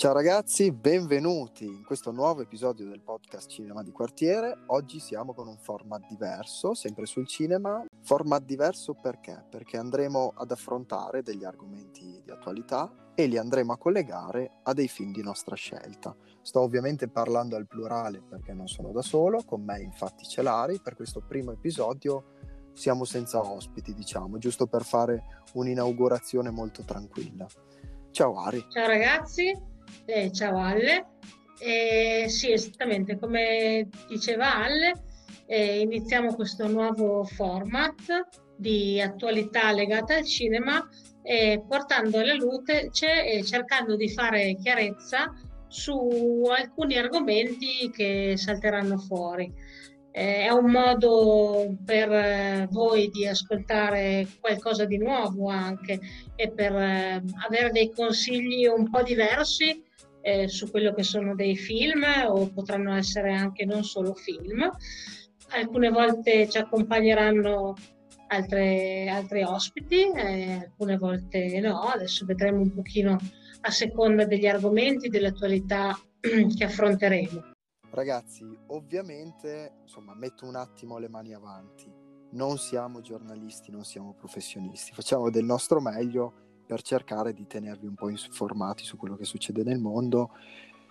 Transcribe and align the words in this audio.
Ciao 0.00 0.14
ragazzi, 0.14 0.72
benvenuti 0.72 1.66
in 1.66 1.84
questo 1.84 2.10
nuovo 2.10 2.40
episodio 2.40 2.88
del 2.88 3.02
podcast 3.02 3.50
Cinema 3.50 3.82
di 3.82 3.90
Quartiere. 3.90 4.62
Oggi 4.68 4.98
siamo 4.98 5.34
con 5.34 5.46
un 5.46 5.58
format 5.58 6.06
diverso, 6.08 6.72
sempre 6.72 7.04
sul 7.04 7.26
cinema. 7.26 7.84
Format 8.00 8.42
diverso 8.42 8.94
perché? 8.94 9.44
Perché 9.50 9.76
andremo 9.76 10.32
ad 10.34 10.52
affrontare 10.52 11.20
degli 11.22 11.44
argomenti 11.44 12.22
di 12.24 12.30
attualità 12.30 13.12
e 13.14 13.26
li 13.26 13.36
andremo 13.36 13.74
a 13.74 13.76
collegare 13.76 14.60
a 14.62 14.72
dei 14.72 14.88
film 14.88 15.12
di 15.12 15.22
nostra 15.22 15.54
scelta. 15.54 16.16
Sto 16.40 16.60
ovviamente 16.60 17.06
parlando 17.06 17.56
al 17.56 17.66
plurale 17.66 18.22
perché 18.26 18.54
non 18.54 18.68
sono 18.68 18.92
da 18.92 19.02
solo, 19.02 19.44
con 19.44 19.62
me 19.62 19.82
infatti 19.82 20.24
c'è 20.24 20.40
Lari. 20.40 20.80
Per 20.80 20.96
questo 20.96 21.20
primo 21.20 21.52
episodio 21.52 22.36
siamo 22.72 23.04
senza 23.04 23.38
ospiti, 23.40 23.92
diciamo, 23.92 24.38
giusto 24.38 24.66
per 24.66 24.82
fare 24.82 25.42
un'inaugurazione 25.52 26.48
molto 26.48 26.84
tranquilla. 26.84 27.46
Ciao 28.12 28.40
Ari. 28.40 28.64
Ciao 28.70 28.86
ragazzi, 28.86 29.52
eh, 30.04 30.32
ciao 30.32 30.58
Alle. 30.58 31.06
Eh, 31.58 32.26
sì, 32.28 32.52
esattamente 32.52 33.18
come 33.18 33.88
diceva 34.08 34.56
Alle, 34.56 34.92
eh, 35.46 35.80
iniziamo 35.80 36.34
questo 36.34 36.66
nuovo 36.68 37.24
format 37.24 38.28
di 38.56 39.00
attualità 39.00 39.72
legata 39.72 40.16
al 40.16 40.24
cinema 40.24 40.86
portando 41.68 42.18
alla 42.18 42.34
luce 42.34 42.90
e 42.90 43.44
cercando 43.44 43.94
di 43.94 44.08
fare 44.08 44.56
chiarezza 44.60 45.32
su 45.68 46.42
alcuni 46.50 46.96
argomenti 46.96 47.90
che 47.90 48.34
salteranno 48.36 48.98
fuori. 48.98 49.52
Eh, 50.20 50.44
è 50.44 50.50
un 50.50 50.70
modo 50.70 51.78
per 51.82 52.12
eh, 52.12 52.68
voi 52.70 53.08
di 53.08 53.26
ascoltare 53.26 54.26
qualcosa 54.38 54.84
di 54.84 54.98
nuovo 54.98 55.48
anche 55.48 55.98
e 56.36 56.50
per 56.50 56.76
eh, 56.76 57.22
avere 57.46 57.70
dei 57.70 57.90
consigli 57.90 58.66
un 58.66 58.90
po' 58.90 59.02
diversi 59.02 59.82
eh, 60.20 60.46
su 60.46 60.70
quello 60.70 60.92
che 60.92 61.04
sono 61.04 61.34
dei 61.34 61.56
film 61.56 62.04
o 62.28 62.50
potranno 62.52 62.94
essere 62.94 63.32
anche 63.32 63.64
non 63.64 63.82
solo 63.82 64.12
film. 64.12 64.70
Alcune 65.52 65.88
volte 65.88 66.50
ci 66.50 66.58
accompagneranno 66.58 67.74
altre, 68.26 69.08
altri 69.08 69.42
ospiti, 69.42 70.02
eh, 70.02 70.52
alcune 70.66 70.98
volte 70.98 71.60
no, 71.60 71.78
adesso 71.84 72.26
vedremo 72.26 72.60
un 72.60 72.74
pochino 72.74 73.16
a 73.62 73.70
seconda 73.70 74.26
degli 74.26 74.46
argomenti, 74.46 75.08
dell'attualità 75.08 75.98
che 76.20 76.64
affronteremo. 76.64 77.49
Ragazzi, 77.90 78.44
ovviamente, 78.68 79.72
insomma, 79.82 80.14
metto 80.14 80.46
un 80.46 80.54
attimo 80.54 80.98
le 80.98 81.08
mani 81.08 81.34
avanti. 81.34 81.92
Non 82.32 82.56
siamo 82.58 83.00
giornalisti, 83.00 83.72
non 83.72 83.84
siamo 83.84 84.14
professionisti, 84.14 84.92
facciamo 84.92 85.28
del 85.30 85.44
nostro 85.44 85.80
meglio 85.80 86.32
per 86.64 86.82
cercare 86.82 87.32
di 87.32 87.48
tenervi 87.48 87.88
un 87.88 87.94
po' 87.94 88.08
informati 88.08 88.84
su 88.84 88.96
quello 88.96 89.16
che 89.16 89.24
succede 89.24 89.64
nel 89.64 89.80
mondo. 89.80 90.30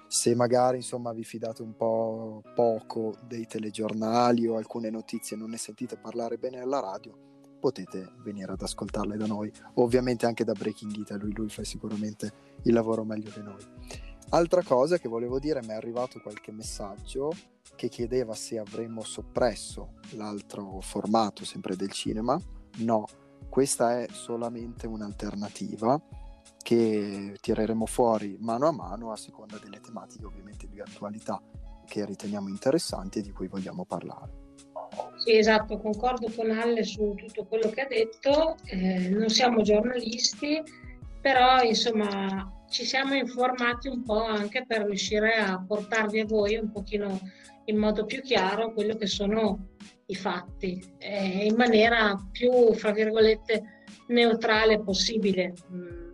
Se 0.07 0.35
magari 0.35 0.77
insomma 0.77 1.13
vi 1.13 1.23
fidate 1.23 1.61
un 1.61 1.73
po' 1.77 2.41
poco 2.53 3.15
dei 3.25 3.47
telegiornali 3.47 4.45
o 4.47 4.57
alcune 4.57 4.89
notizie 4.89 5.37
non 5.37 5.51
ne 5.51 5.57
sentite 5.57 5.95
parlare 5.95 6.37
bene 6.37 6.59
alla 6.59 6.81
radio, 6.81 7.15
potete 7.59 8.11
venire 8.23 8.51
ad 8.51 8.61
ascoltarle 8.61 9.15
da 9.15 9.25
noi, 9.25 9.49
ovviamente 9.75 10.25
anche 10.25 10.43
da 10.43 10.53
Breaking 10.53 10.93
Italy, 10.97 11.31
lui 11.31 11.49
fa 11.49 11.63
sicuramente 11.63 12.33
il 12.63 12.73
lavoro 12.73 13.05
meglio 13.05 13.31
di 13.33 13.41
noi. 13.41 14.08
Altra 14.31 14.61
cosa 14.61 14.99
che 14.99 15.09
volevo 15.09 15.39
dire, 15.39 15.61
mi 15.63 15.69
è 15.69 15.73
arrivato 15.73 16.19
qualche 16.21 16.51
messaggio 16.51 17.31
che 17.75 17.89
chiedeva 17.89 18.35
se 18.35 18.59
avremmo 18.59 19.03
soppresso 19.03 19.93
l'altro 20.11 20.79
formato 20.81 21.45
sempre 21.45 21.75
del 21.75 21.91
cinema. 21.91 22.39
No, 22.77 23.07
questa 23.49 23.99
è 23.99 24.05
solamente 24.11 24.85
un'alternativa 24.85 25.99
che 26.61 27.37
tireremo 27.41 27.87
fuori 27.87 28.37
mano 28.39 28.67
a 28.67 28.71
mano 28.71 29.11
a 29.11 29.15
seconda 29.15 29.57
delle 29.57 29.79
tematiche 29.81 30.25
ovviamente 30.25 30.67
di 30.67 30.79
attualità 30.79 31.41
che 31.87 32.05
riteniamo 32.05 32.49
interessanti 32.49 33.19
e 33.19 33.21
di 33.23 33.31
cui 33.31 33.47
vogliamo 33.47 33.83
parlare. 33.83 34.47
Sì, 35.15 35.37
esatto, 35.37 35.79
concordo 35.79 36.31
con 36.35 36.51
Alle 36.51 36.83
su 36.83 37.15
tutto 37.15 37.45
quello 37.45 37.69
che 37.69 37.81
ha 37.81 37.87
detto. 37.87 38.57
Eh, 38.65 39.09
non 39.09 39.29
siamo 39.29 39.63
giornalisti, 39.63 40.61
però 41.19 41.61
insomma 41.63 42.58
ci 42.69 42.85
siamo 42.85 43.15
informati 43.15 43.87
un 43.87 44.03
po' 44.03 44.23
anche 44.23 44.63
per 44.65 44.85
riuscire 44.85 45.35
a 45.35 45.63
portarvi 45.65 46.19
a 46.21 46.25
voi 46.25 46.55
un 46.55 46.71
pochino 46.71 47.19
in 47.65 47.77
modo 47.77 48.05
più 48.05 48.21
chiaro 48.21 48.73
quello 48.73 48.95
che 48.95 49.07
sono 49.07 49.75
i 50.07 50.15
fatti 50.15 50.83
eh, 50.97 51.45
in 51.45 51.55
maniera 51.55 52.15
più, 52.31 52.73
fra 52.73 52.91
virgolette, 52.91 53.83
neutrale 54.07 54.81
possibile, 54.81 55.53
mh, 55.67 55.77
mm, 55.77 56.09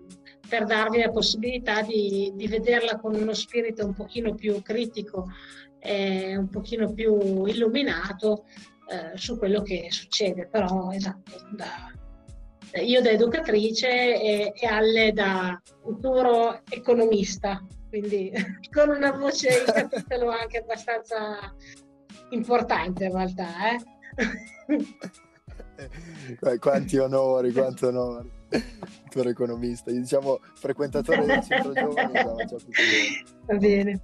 per 0.49 0.65
darvi 0.65 0.99
la 0.99 1.11
possibilità 1.11 1.81
di, 1.81 2.31
di, 2.35 2.47
vederla 2.47 2.99
con 2.99 3.15
uno 3.15 3.33
spirito 3.33 3.85
un 3.85 3.93
pochino 3.93 4.35
più 4.35 4.61
critico, 4.61 5.27
eh, 5.79 6.35
un 6.35 6.49
pochino 6.49 6.93
più 6.93 7.45
illuminato 7.45 8.45
eh, 8.89 9.17
su 9.17 9.37
quello 9.37 9.61
che 9.61 9.87
succede. 9.89 10.47
Però, 10.47 10.91
esatto, 10.91 11.47
da, 11.55 11.91
io 12.73 13.01
da 13.01 13.09
educatrice 13.09 13.87
e, 13.87 14.53
e 14.55 14.67
Alle 14.67 15.11
da 15.13 15.61
futuro 15.81 16.61
economista, 16.69 17.65
quindi 17.89 18.31
con 18.71 18.89
una 18.89 19.11
voce, 19.11 19.63
capitolo 19.65 20.29
anche 20.29 20.59
abbastanza 20.59 21.53
importante 22.29 23.05
in 23.05 23.11
realtà. 23.11 23.49
Eh? 23.69 23.79
quanti 26.59 26.97
onori, 26.97 27.51
quanti 27.51 27.85
onori. 27.85 28.31
Futuro 29.03 29.29
economista, 29.29 29.91
diciamo 29.91 30.39
frequentatore 30.53 31.25
del 31.25 31.43
centro 31.43 31.73
bene. 31.73 33.23
Va 33.45 33.57
bene. 33.57 34.01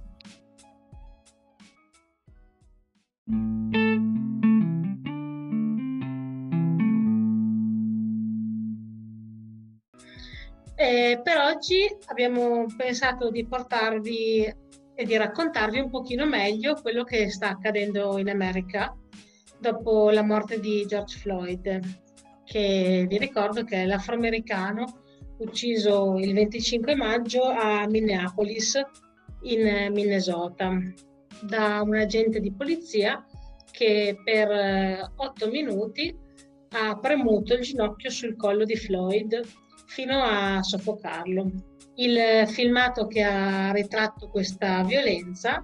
Eh, 10.82 11.20
per 11.22 11.38
oggi 11.38 11.86
abbiamo 12.06 12.66
pensato 12.76 13.30
di 13.30 13.46
portarvi 13.46 14.52
e 14.96 15.04
di 15.04 15.16
raccontarvi 15.16 15.78
un 15.78 15.88
pochino 15.88 16.26
meglio 16.26 16.74
quello 16.74 17.04
che 17.04 17.30
sta 17.30 17.50
accadendo 17.50 18.18
in 18.18 18.28
America 18.28 18.92
dopo 19.60 20.10
la 20.10 20.24
morte 20.24 20.58
di 20.58 20.84
George 20.84 21.18
Floyd, 21.18 21.80
che 22.44 23.06
vi 23.08 23.16
ricordo 23.16 23.62
che 23.62 23.82
è 23.82 23.86
l'afroamericano 23.86 25.04
ucciso 25.38 26.16
il 26.18 26.34
25 26.34 26.96
maggio 26.96 27.44
a 27.44 27.86
Minneapolis, 27.86 28.74
in 29.42 29.92
Minnesota, 29.92 30.76
da 31.42 31.80
un 31.82 31.94
agente 31.94 32.40
di 32.40 32.52
polizia 32.52 33.24
che 33.70 34.18
per 34.24 34.50
eh, 34.50 35.12
otto 35.14 35.48
minuti 35.48 36.12
ha 36.70 36.98
premuto 36.98 37.54
il 37.54 37.60
ginocchio 37.60 38.10
sul 38.10 38.34
collo 38.34 38.64
di 38.64 38.74
Floyd 38.74 39.42
fino 39.94 40.22
a 40.22 40.62
soffocarlo. 40.62 41.50
Il 41.96 42.48
filmato 42.48 43.06
che 43.06 43.22
ha 43.22 43.70
ritratto 43.72 44.30
questa 44.30 44.82
violenza 44.84 45.62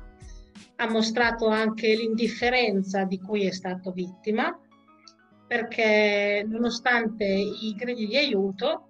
ha 0.76 0.90
mostrato 0.90 1.46
anche 1.48 1.94
l'indifferenza 1.94 3.04
di 3.04 3.18
cui 3.18 3.46
è 3.46 3.50
stato 3.50 3.90
vittima, 3.90 4.56
perché 5.46 6.44
nonostante 6.46 7.24
i 7.24 7.74
gridi 7.74 8.06
di 8.06 8.16
aiuto, 8.18 8.88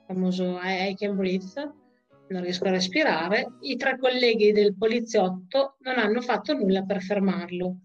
il 0.00 0.04
famoso 0.06 0.58
I 0.62 0.94
can 0.96 1.14
breathe, 1.14 1.72
non 2.28 2.42
riesco 2.42 2.64
a 2.64 2.70
respirare, 2.70 3.58
i 3.60 3.76
tre 3.76 3.98
colleghi 3.98 4.50
del 4.52 4.74
poliziotto 4.74 5.76
non 5.80 5.98
hanno 5.98 6.22
fatto 6.22 6.54
nulla 6.54 6.82
per 6.82 7.02
fermarlo. 7.02 7.76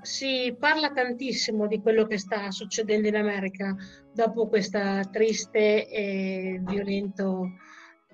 Si 0.00 0.56
parla 0.58 0.92
tantissimo 0.92 1.66
di 1.66 1.80
quello 1.80 2.06
che 2.06 2.18
sta 2.18 2.50
succedendo 2.50 3.08
in 3.08 3.16
America 3.16 3.76
dopo 4.12 4.48
questo 4.48 4.78
triste 5.10 5.88
e 5.88 6.60
violento 6.62 7.50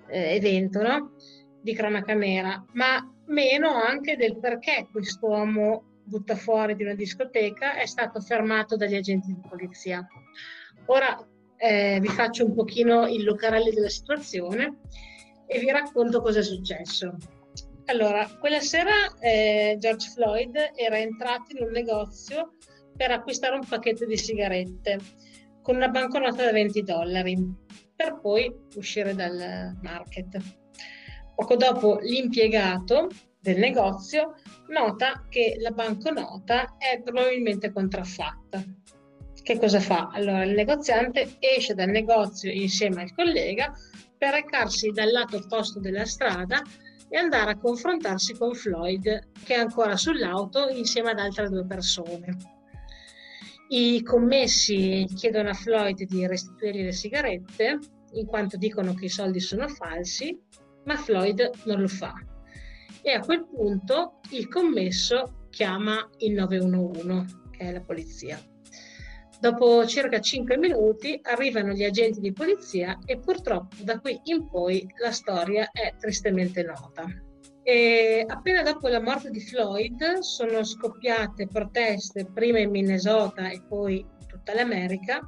eh, 0.07 0.35
evento 0.35 0.81
no? 0.81 1.13
di 1.61 1.73
cronaca 1.73 2.13
nera, 2.13 2.63
ma 2.73 3.09
meno 3.27 3.73
anche 3.73 4.17
del 4.17 4.37
perché 4.37 4.87
quest'uomo 4.91 6.01
butta 6.03 6.35
fuori 6.35 6.75
di 6.75 6.83
una 6.83 6.95
discoteca 6.95 7.75
è 7.75 7.85
stato 7.85 8.19
fermato 8.19 8.75
dagli 8.75 8.95
agenti 8.95 9.33
di 9.33 9.47
polizia. 9.47 10.05
Ora 10.87 11.25
eh, 11.55 11.99
vi 12.01 12.09
faccio 12.09 12.45
un 12.45 12.53
pochino 12.53 13.07
il 13.07 13.23
lucarelli 13.23 13.71
della 13.71 13.87
situazione 13.87 14.79
e 15.45 15.59
vi 15.59 15.71
racconto 15.71 16.21
cosa 16.21 16.39
è 16.39 16.43
successo. 16.43 17.15
Allora, 17.91 18.25
quella 18.39 18.61
sera 18.61 19.17
eh, 19.19 19.75
George 19.77 20.11
Floyd 20.11 20.55
era 20.75 20.97
entrato 20.97 21.53
in 21.53 21.65
un 21.65 21.71
negozio 21.71 22.53
per 22.95 23.11
acquistare 23.11 23.55
un 23.55 23.65
pacchetto 23.67 24.05
di 24.05 24.15
sigarette 24.15 24.97
con 25.61 25.75
una 25.75 25.89
banconota 25.89 26.45
da 26.45 26.53
20 26.53 26.83
dollari 26.83 27.37
per 27.93 28.17
poi 28.21 28.49
uscire 28.75 29.13
dal 29.13 29.77
market. 29.81 30.37
Poco 31.35 31.57
dopo 31.57 31.99
l'impiegato 31.99 33.09
del 33.41 33.57
negozio 33.57 34.35
nota 34.69 35.25
che 35.27 35.57
la 35.59 35.71
banconota 35.71 36.77
è 36.77 37.01
probabilmente 37.01 37.73
contraffatta. 37.73 38.63
Che 39.43 39.59
cosa 39.59 39.81
fa? 39.81 40.11
Allora 40.13 40.45
il 40.45 40.53
negoziante 40.53 41.35
esce 41.39 41.73
dal 41.73 41.89
negozio 41.89 42.49
insieme 42.51 43.01
al 43.01 43.13
collega 43.13 43.73
per 44.17 44.31
recarsi 44.31 44.91
dal 44.91 45.11
lato 45.11 45.35
opposto 45.35 45.81
della 45.81 46.05
strada 46.05 46.61
e 47.13 47.17
andare 47.17 47.51
a 47.51 47.57
confrontarsi 47.57 48.37
con 48.37 48.53
Floyd, 48.53 49.31
che 49.43 49.55
è 49.55 49.57
ancora 49.57 49.97
sull'auto 49.97 50.69
insieme 50.69 51.11
ad 51.11 51.19
altre 51.19 51.49
due 51.49 51.65
persone. 51.65 52.37
I 53.67 54.01
commessi 54.01 55.05
chiedono 55.13 55.49
a 55.49 55.53
Floyd 55.53 56.03
di 56.05 56.25
restituirgli 56.25 56.83
le 56.83 56.93
sigarette, 56.93 57.79
in 58.13 58.25
quanto 58.25 58.55
dicono 58.55 58.93
che 58.93 59.05
i 59.05 59.09
soldi 59.09 59.41
sono 59.41 59.67
falsi, 59.67 60.39
ma 60.85 60.95
Floyd 60.95 61.51
non 61.65 61.81
lo 61.81 61.87
fa. 61.89 62.13
E 63.01 63.11
a 63.11 63.19
quel 63.19 63.45
punto 63.45 64.21
il 64.29 64.47
commesso 64.47 65.47
chiama 65.49 66.09
il 66.19 66.31
911, 66.31 67.35
che 67.51 67.65
è 67.65 67.71
la 67.73 67.81
polizia. 67.81 68.41
Dopo 69.41 69.87
circa 69.87 70.19
5 70.19 70.55
minuti 70.55 71.19
arrivano 71.23 71.71
gli 71.73 71.83
agenti 71.83 72.19
di 72.19 72.31
polizia 72.31 72.99
e 73.05 73.17
purtroppo 73.17 73.75
da 73.79 73.99
qui 73.99 74.19
in 74.25 74.47
poi 74.47 74.87
la 75.01 75.11
storia 75.11 75.71
è 75.71 75.95
tristemente 75.97 76.61
nota. 76.61 77.07
E 77.63 78.23
appena 78.27 78.61
dopo 78.61 78.87
la 78.87 79.01
morte 79.01 79.31
di 79.31 79.41
Floyd 79.41 80.19
sono 80.19 80.63
scoppiate 80.63 81.47
proteste 81.47 82.27
prima 82.31 82.59
in 82.59 82.69
Minnesota 82.69 83.49
e 83.49 83.63
poi 83.67 84.01
in 84.01 84.27
tutta 84.27 84.53
l'America 84.53 85.19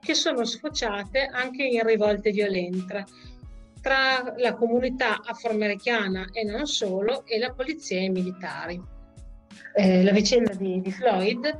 che 0.00 0.14
sono 0.14 0.44
sfociate 0.44 1.24
anche 1.26 1.62
in 1.62 1.86
rivolte 1.86 2.32
violente 2.32 3.04
tra 3.80 4.34
la 4.36 4.54
comunità 4.54 5.20
afroamericana 5.22 6.26
e 6.32 6.42
non 6.42 6.66
solo 6.66 7.24
e 7.24 7.38
la 7.38 7.52
polizia 7.52 7.98
e 7.98 8.04
i 8.06 8.10
militari. 8.10 8.82
Eh, 9.76 10.02
la 10.02 10.10
vicenda 10.10 10.54
di, 10.54 10.80
di 10.80 10.90
Floyd 10.90 11.56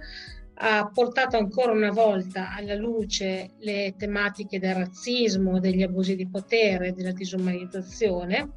ha 0.57 0.89
portato 0.93 1.37
ancora 1.37 1.73
una 1.73 1.91
volta 1.91 2.55
alla 2.55 2.75
luce 2.75 3.51
le 3.59 3.95
tematiche 3.97 4.59
del 4.59 4.75
razzismo, 4.75 5.59
degli 5.59 5.83
abusi 5.83 6.15
di 6.15 6.29
potere, 6.29 6.93
della 6.93 7.13
disumanizzazione, 7.13 8.51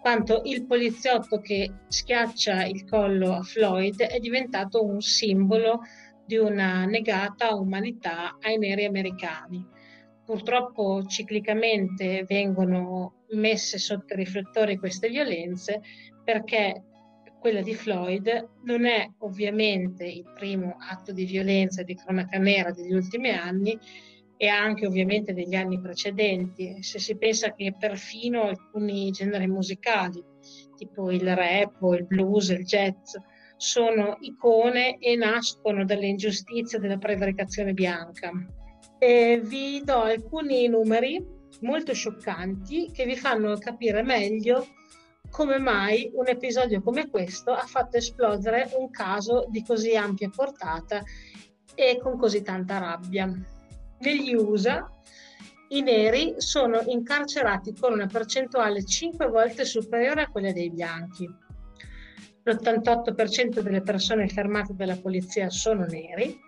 quanto 0.00 0.42
il 0.44 0.66
poliziotto 0.66 1.40
che 1.40 1.72
schiaccia 1.88 2.64
il 2.66 2.84
collo 2.84 3.32
a 3.32 3.42
Floyd 3.42 4.02
è 4.02 4.18
diventato 4.18 4.84
un 4.84 5.00
simbolo 5.00 5.80
di 6.26 6.36
una 6.36 6.84
negata 6.84 7.54
umanità 7.54 8.36
ai 8.40 8.58
neri 8.58 8.84
americani. 8.84 9.66
Purtroppo 10.24 11.04
ciclicamente 11.06 12.24
vengono 12.26 13.24
messe 13.30 13.78
sotto 13.78 14.14
i 14.14 14.18
riflettori 14.18 14.78
queste 14.78 15.08
violenze 15.08 15.80
perché 16.22 16.82
quella 17.44 17.60
di 17.60 17.74
Floyd 17.74 18.52
non 18.62 18.86
è 18.86 19.06
ovviamente 19.18 20.06
il 20.06 20.24
primo 20.34 20.78
atto 20.78 21.12
di 21.12 21.26
violenza 21.26 21.82
di 21.82 21.94
cronaca 21.94 22.38
nera 22.38 22.70
degli 22.70 22.94
ultimi 22.94 23.28
anni 23.28 23.78
e 24.38 24.48
anche 24.48 24.86
ovviamente 24.86 25.34
degli 25.34 25.54
anni 25.54 25.78
precedenti. 25.78 26.82
Se 26.82 26.98
si 26.98 27.18
pensa 27.18 27.52
che 27.52 27.74
perfino 27.78 28.44
alcuni 28.44 29.10
generi 29.10 29.46
musicali, 29.46 30.24
tipo 30.74 31.10
il 31.10 31.36
rap 31.36 31.82
o 31.82 31.94
il 31.94 32.06
blues, 32.06 32.48
il 32.48 32.64
jazz, 32.64 33.14
sono 33.58 34.16
icone 34.20 34.96
e 34.96 35.14
nascono 35.14 35.84
dalle 35.84 36.06
ingiustizie 36.06 36.78
della 36.78 36.96
prevaricazione 36.96 37.74
bianca. 37.74 38.32
E 38.98 39.42
vi 39.44 39.82
do 39.84 40.00
alcuni 40.00 40.66
numeri 40.66 41.22
molto 41.60 41.92
scioccanti 41.92 42.90
che 42.90 43.04
vi 43.04 43.16
fanno 43.16 43.58
capire 43.58 44.02
meglio 44.02 44.66
come 45.34 45.58
mai 45.58 46.08
un 46.14 46.28
episodio 46.28 46.80
come 46.80 47.10
questo 47.10 47.50
ha 47.50 47.64
fatto 47.64 47.96
esplodere 47.96 48.70
un 48.78 48.88
caso 48.88 49.46
di 49.48 49.64
così 49.64 49.96
ampia 49.96 50.30
portata 50.30 51.02
e 51.74 51.98
con 52.00 52.16
così 52.16 52.42
tanta 52.42 52.78
rabbia. 52.78 53.26
Negli 53.98 54.32
USA 54.32 54.88
i 55.70 55.82
neri 55.82 56.34
sono 56.36 56.80
incarcerati 56.86 57.74
con 57.74 57.94
una 57.94 58.06
percentuale 58.06 58.84
5 58.84 59.26
volte 59.26 59.64
superiore 59.64 60.22
a 60.22 60.28
quella 60.28 60.52
dei 60.52 60.70
bianchi. 60.70 61.28
L'88% 62.44 63.58
delle 63.58 63.82
persone 63.82 64.28
fermate 64.28 64.72
dalla 64.76 64.96
polizia 64.96 65.50
sono 65.50 65.84
neri 65.84 66.38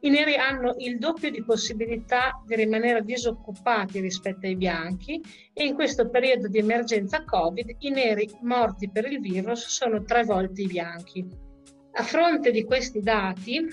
i 0.00 0.10
neri 0.10 0.36
hanno 0.36 0.74
il 0.78 0.98
doppio 0.98 1.30
di 1.30 1.42
possibilità 1.42 2.40
di 2.46 2.54
rimanere 2.54 3.02
disoccupati 3.02 4.00
rispetto 4.00 4.46
ai 4.46 4.54
bianchi 4.54 5.20
e 5.52 5.64
in 5.64 5.74
questo 5.74 6.08
periodo 6.08 6.46
di 6.46 6.58
emergenza 6.58 7.24
Covid 7.24 7.74
i 7.80 7.90
neri 7.90 8.30
morti 8.42 8.88
per 8.90 9.10
il 9.10 9.20
virus 9.20 9.66
sono 9.66 10.04
tre 10.04 10.22
volte 10.22 10.62
i 10.62 10.66
bianchi. 10.66 11.26
A 11.92 12.02
fronte 12.04 12.52
di 12.52 12.62
questi 12.62 13.00
dati, 13.00 13.66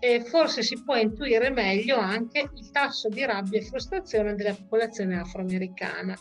eh, 0.00 0.24
forse 0.24 0.62
si 0.62 0.82
può 0.82 0.96
intuire 0.96 1.50
meglio 1.50 1.98
anche 1.98 2.48
il 2.54 2.70
tasso 2.70 3.08
di 3.08 3.26
rabbia 3.26 3.58
e 3.58 3.64
frustrazione 3.64 4.34
della 4.34 4.54
popolazione 4.54 5.18
afroamericana. 5.18 6.16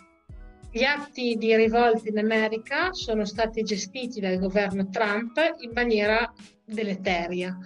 Gli 0.69 0.83
atti 0.83 1.35
di 1.37 1.55
rivolta 1.55 2.09
in 2.09 2.17
America 2.17 2.91
sono 2.91 3.23
stati 3.23 3.63
gestiti 3.63 4.19
dal 4.19 4.39
governo 4.39 4.89
Trump 4.89 5.37
in 5.59 5.71
maniera 5.73 6.29
deleteria 6.65 7.57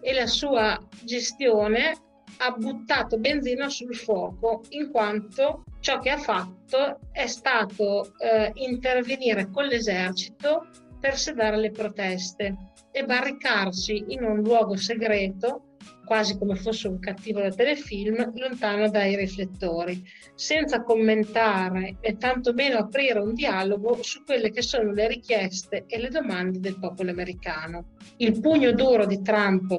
e 0.00 0.12
la 0.12 0.26
sua 0.26 0.78
gestione 1.04 1.92
ha 2.38 2.50
buttato 2.52 3.18
benzina 3.18 3.68
sul 3.68 3.94
fuoco 3.94 4.62
in 4.70 4.90
quanto 4.90 5.64
ciò 5.80 5.98
che 5.98 6.10
ha 6.10 6.18
fatto 6.18 7.00
è 7.12 7.26
stato 7.26 8.12
eh, 8.18 8.50
intervenire 8.54 9.50
con 9.50 9.64
l'esercito 9.66 10.68
per 10.98 11.16
sedare 11.16 11.56
le 11.56 11.70
proteste 11.70 12.56
e 12.92 13.04
barricarsi 13.04 14.04
in 14.08 14.24
un 14.24 14.40
luogo 14.40 14.76
segreto 14.76 15.76
quasi 16.10 16.36
come 16.38 16.56
fosse 16.56 16.88
un 16.88 16.98
cattivo 16.98 17.40
da 17.40 17.50
telefilm, 17.50 18.32
lontano 18.34 18.90
dai 18.90 19.14
riflettori, 19.14 20.02
senza 20.34 20.82
commentare 20.82 21.98
e 22.00 22.16
tantomeno 22.16 22.78
aprire 22.78 23.20
un 23.20 23.32
dialogo 23.32 24.02
su 24.02 24.24
quelle 24.24 24.50
che 24.50 24.60
sono 24.60 24.90
le 24.90 25.06
richieste 25.06 25.84
e 25.86 26.00
le 26.00 26.08
domande 26.08 26.58
del 26.58 26.80
popolo 26.80 27.12
americano. 27.12 27.94
Il 28.16 28.40
pugno 28.40 28.72
duro 28.72 29.06
di 29.06 29.22
Trump, 29.22 29.72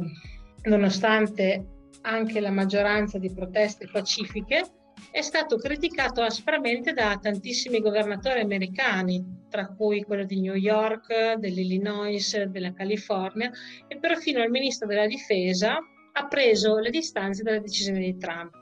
nonostante 0.63 1.65
anche 2.03 2.39
la 2.39 2.51
maggioranza 2.51 3.17
di 3.17 3.33
proteste 3.33 3.89
pacifiche, 3.91 4.63
è 5.11 5.19
stato 5.19 5.57
criticato 5.57 6.21
aspramente 6.21 6.93
da 6.93 7.19
tantissimi 7.21 7.81
governatori 7.81 8.39
americani, 8.39 9.47
tra 9.49 9.67
cui 9.67 10.03
quello 10.03 10.23
di 10.23 10.39
New 10.39 10.55
York, 10.55 11.33
dell'Illinois, 11.33 12.41
della 12.43 12.71
California 12.71 13.51
e 13.89 13.97
perfino 13.97 14.41
il 14.41 14.49
ministro 14.49 14.87
della 14.87 15.07
difesa 15.07 15.77
ha 16.13 16.27
preso 16.27 16.77
le 16.77 16.89
distanze 16.89 17.43
dalla 17.43 17.59
decisione 17.59 17.99
di 17.99 18.17
Trump. 18.17 18.55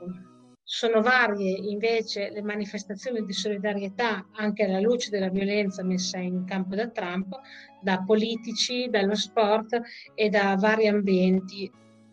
Sono 0.62 1.00
varie 1.00 1.50
invece 1.50 2.30
le 2.30 2.42
manifestazioni 2.42 3.24
di 3.24 3.32
solidarietà 3.32 4.28
anche 4.34 4.64
alla 4.64 4.78
luce 4.78 5.10
della 5.10 5.28
violenza 5.28 5.82
messa 5.82 6.18
in 6.18 6.44
campo 6.44 6.76
da 6.76 6.88
Trump, 6.88 7.34
da 7.80 8.02
politici, 8.04 8.88
dallo 8.88 9.16
sport 9.16 9.80
e 10.14 10.28
da 10.28 10.54
vari 10.56 10.86
ambienti. 10.86 11.68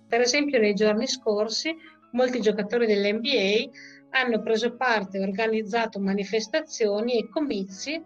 Per 0.07 0.21
esempio 0.21 0.59
nei 0.59 0.73
giorni 0.73 1.05
scorsi 1.05 1.75
molti 2.13 2.41
giocatori 2.41 2.87
dell'NBA 2.87 3.69
hanno 4.11 4.41
preso 4.41 4.75
parte, 4.75 5.19
organizzato 5.19 5.99
manifestazioni 5.99 7.19
e 7.19 7.29
comizi 7.29 8.01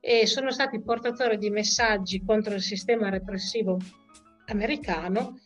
e 0.00 0.26
sono 0.26 0.50
stati 0.50 0.82
portatori 0.82 1.38
di 1.38 1.50
messaggi 1.50 2.24
contro 2.24 2.54
il 2.54 2.62
sistema 2.62 3.10
repressivo 3.10 3.78
americano 4.46 5.38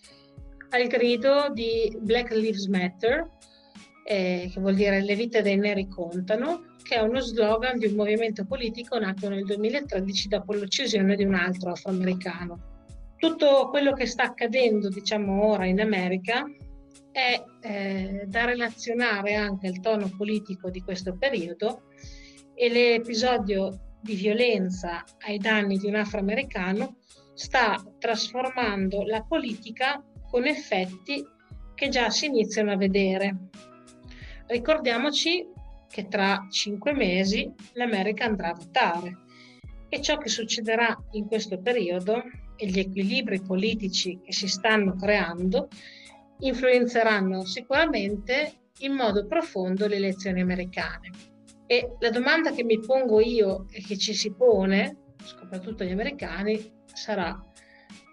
al 0.70 0.86
grido 0.86 1.48
di 1.52 1.96
Black 2.00 2.30
Lives 2.32 2.66
Matter, 2.66 3.28
eh, 4.04 4.50
che 4.52 4.60
vuol 4.60 4.74
dire 4.74 5.02
le 5.02 5.14
vite 5.14 5.42
dei 5.42 5.56
neri 5.56 5.88
contano, 5.88 6.74
che 6.82 6.96
è 6.96 7.00
uno 7.00 7.20
slogan 7.20 7.78
di 7.78 7.86
un 7.86 7.94
movimento 7.94 8.44
politico 8.44 8.98
nato 8.98 9.28
nel 9.28 9.44
2013 9.44 10.28
dopo 10.28 10.54
l'uccisione 10.54 11.16
di 11.16 11.24
un 11.24 11.34
altro 11.34 11.72
afroamericano. 11.72 12.76
Tutto 13.16 13.68
quello 13.68 13.92
che 13.92 14.06
sta 14.06 14.24
accadendo, 14.24 14.88
diciamo 14.88 15.44
ora 15.44 15.66
in 15.66 15.80
America, 15.80 16.44
è 17.10 17.42
eh, 17.60 18.24
da 18.26 18.44
relazionare 18.44 19.34
anche 19.34 19.66
al 19.66 19.80
tono 19.80 20.10
politico 20.16 20.70
di 20.70 20.80
questo 20.80 21.16
periodo 21.16 21.82
e 22.54 22.68
l'episodio 22.68 23.96
di 24.00 24.14
violenza 24.14 25.04
ai 25.26 25.38
danni 25.38 25.78
di 25.78 25.88
un 25.88 25.96
afroamericano 25.96 26.98
sta 27.34 27.80
trasformando 27.98 29.04
la 29.04 29.22
politica 29.22 30.02
con 30.30 30.46
effetti 30.46 31.24
che 31.74 31.88
già 31.88 32.10
si 32.10 32.26
iniziano 32.26 32.72
a 32.72 32.76
vedere. 32.76 33.48
Ricordiamoci 34.46 35.46
che 35.88 36.08
tra 36.08 36.46
cinque 36.50 36.92
mesi 36.92 37.50
l'America 37.72 38.24
andrà 38.24 38.50
a 38.50 38.54
votare 38.54 39.16
e 39.88 40.00
ciò 40.02 40.18
che 40.18 40.28
succederà 40.28 40.96
in 41.12 41.26
questo 41.26 41.60
periodo 41.60 42.22
e 42.56 42.66
gli 42.66 42.78
equilibri 42.78 43.40
politici 43.40 44.20
che 44.22 44.32
si 44.32 44.48
stanno 44.48 44.96
creando 44.96 45.68
influenzeranno 46.40 47.44
sicuramente 47.44 48.52
in 48.80 48.92
modo 48.92 49.26
profondo 49.26 49.86
le 49.86 49.96
elezioni 49.96 50.40
americane. 50.40 51.10
E 51.66 51.96
la 51.98 52.10
domanda 52.10 52.52
che 52.52 52.64
mi 52.64 52.78
pongo 52.80 53.20
io 53.20 53.66
e 53.70 53.82
che 53.82 53.98
ci 53.98 54.14
si 54.14 54.32
pone, 54.32 55.14
soprattutto 55.22 55.84
gli 55.84 55.90
americani, 55.90 56.72
sarà, 56.92 57.38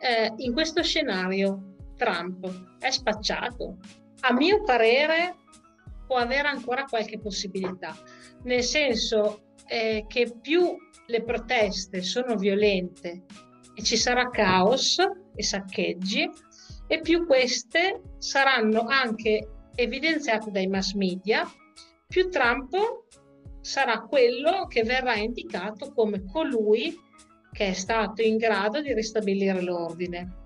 eh, 0.01 0.34
in 0.38 0.53
questo 0.53 0.84
scenario 0.84 1.75
Trump 1.95 2.77
è 2.79 2.89
spacciato? 2.89 3.77
A 4.21 4.33
mio 4.33 4.63
parere 4.63 5.35
può 6.05 6.17
avere 6.17 6.47
ancora 6.47 6.85
qualche 6.85 7.19
possibilità, 7.19 7.95
nel 8.43 8.63
senso 8.63 9.53
è 9.65 10.05
che 10.07 10.35
più 10.39 10.75
le 11.07 11.23
proteste 11.23 12.01
sono 12.01 12.35
violente 12.35 13.23
e 13.73 13.83
ci 13.83 13.97
sarà 13.97 14.29
caos 14.29 14.97
e 15.35 15.43
saccheggi, 15.43 16.29
e 16.87 17.01
più 17.01 17.25
queste 17.25 18.01
saranno 18.19 18.85
anche 18.87 19.49
evidenziate 19.75 20.51
dai 20.51 20.67
mass 20.67 20.93
media, 20.93 21.43
più 22.07 22.29
Trump 22.29 22.75
sarà 23.61 24.01
quello 24.01 24.67
che 24.67 24.83
verrà 24.83 25.15
indicato 25.15 25.91
come 25.91 26.23
colui 26.23 26.95
che 27.51 27.69
è 27.69 27.73
stato 27.73 28.21
in 28.21 28.37
grado 28.37 28.81
di 28.81 28.93
ristabilire 28.93 29.61
l'ordine. 29.61 30.43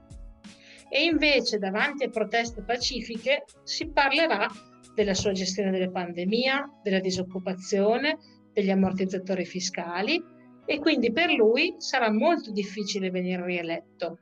E 0.90 1.04
invece 1.04 1.60
davanti 1.60 2.06
a 2.06 2.10
proteste 2.10 2.64
pacifiche 2.64 3.46
si 3.64 3.90
parlerà 3.92 4.48
della 4.96 5.14
sua 5.14 5.32
gestione 5.32 5.72
della 5.72 5.92
pandemia, 5.92 6.80
della 6.84 7.00
disoccupazione, 7.00 8.18
degli 8.52 8.72
ammortizzatori 8.72 9.46
fiscali 9.46 10.22
e 10.66 10.80
quindi 10.80 11.12
per 11.12 11.32
lui 11.32 11.76
sarà 11.78 12.12
molto 12.12 12.52
difficile 12.52 13.10
venire 13.10 13.46
rieletto. 13.46 14.20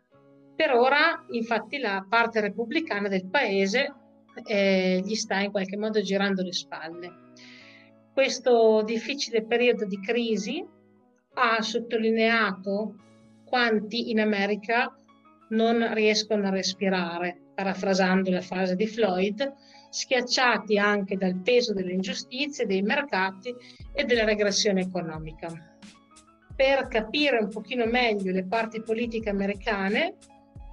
Per 0.56 0.72
ora, 0.72 1.26
infatti, 1.32 1.78
la 1.78 2.06
parte 2.08 2.42
repubblicana 2.42 3.08
del 3.08 3.28
paese 3.28 3.94
eh, 4.46 5.02
gli 5.04 5.16
sta 5.16 5.40
in 5.40 5.52
qualche 5.52 5.78
modo 5.78 6.02
girando 6.02 6.42
le 6.42 6.54
spalle. 6.54 7.12
Questo 8.14 8.82
difficile 8.84 9.46
periodo 9.46 9.86
di 9.86 10.00
crisi 10.00 10.66
ha 11.34 11.62
sottolineato 11.62 12.96
quanti 13.46 14.10
in 14.10 14.20
America 14.20 14.96
non 15.50 15.94
riescono 15.94 16.48
a 16.48 16.52
respirare, 16.52 17.38
parafrasando 17.56 18.30
la 18.32 18.42
frase 18.42 18.76
di 18.76 18.88
Floyd, 18.88 19.54
schiacciati 19.90 20.78
anche 20.78 21.16
dal 21.18 21.40
peso 21.42 21.74
delle 21.74 21.94
ingiustizie, 21.94 22.66
dei 22.66 22.82
mercati 22.82 23.54
e 23.94 24.04
della 24.04 24.26
regressione 24.26 24.82
economica. 24.82 25.48
Per 26.56 26.88
capire 26.88 27.38
un 27.38 27.50
pochino 27.50 27.86
meglio 27.86 28.32
le 28.32 28.46
parti 28.46 28.82
politiche 28.82 29.30
americane, 29.30 30.16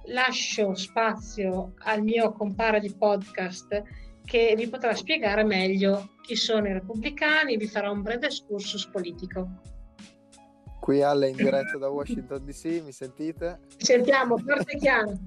lascio 0.07 0.75
spazio 0.75 1.73
al 1.83 2.03
mio 2.03 2.31
compare 2.33 2.79
di 2.79 2.93
podcast 2.95 3.83
che 4.23 4.53
vi 4.57 4.67
potrà 4.67 4.95
spiegare 4.95 5.43
meglio 5.43 6.15
chi 6.21 6.35
sono 6.35 6.67
i 6.67 6.73
repubblicani, 6.73 7.57
vi 7.57 7.67
farà 7.67 7.91
un 7.91 8.01
breve 8.01 8.25
excursus 8.25 8.87
politico. 8.87 9.74
Qui 10.85 11.01
alle 11.01 11.29
in 11.29 11.35
diretta 11.35 11.79
da 11.79 11.89
Washington 11.89 12.45
DC, 12.45 12.83
mi 12.83 12.91
sentite? 12.91 13.61
Sentiamo, 13.77 14.37
forte 14.37 14.73
e 14.73 14.77
chiaro. 14.77 15.17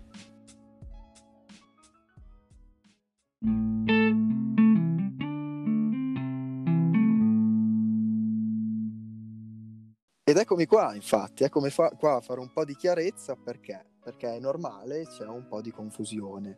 Ed 10.22 10.36
eccomi 10.36 10.66
qua, 10.66 10.94
infatti, 10.94 11.42
eccomi 11.42 11.70
fa- 11.70 11.90
qua 11.98 12.14
a 12.14 12.20
fare 12.20 12.38
un 12.38 12.52
po' 12.52 12.64
di 12.64 12.76
chiarezza 12.76 13.34
perché? 13.34 13.84
Perché 14.00 14.36
è 14.36 14.38
normale, 14.38 15.06
c'è 15.06 15.26
un 15.26 15.48
po' 15.48 15.60
di 15.60 15.72
confusione, 15.72 16.56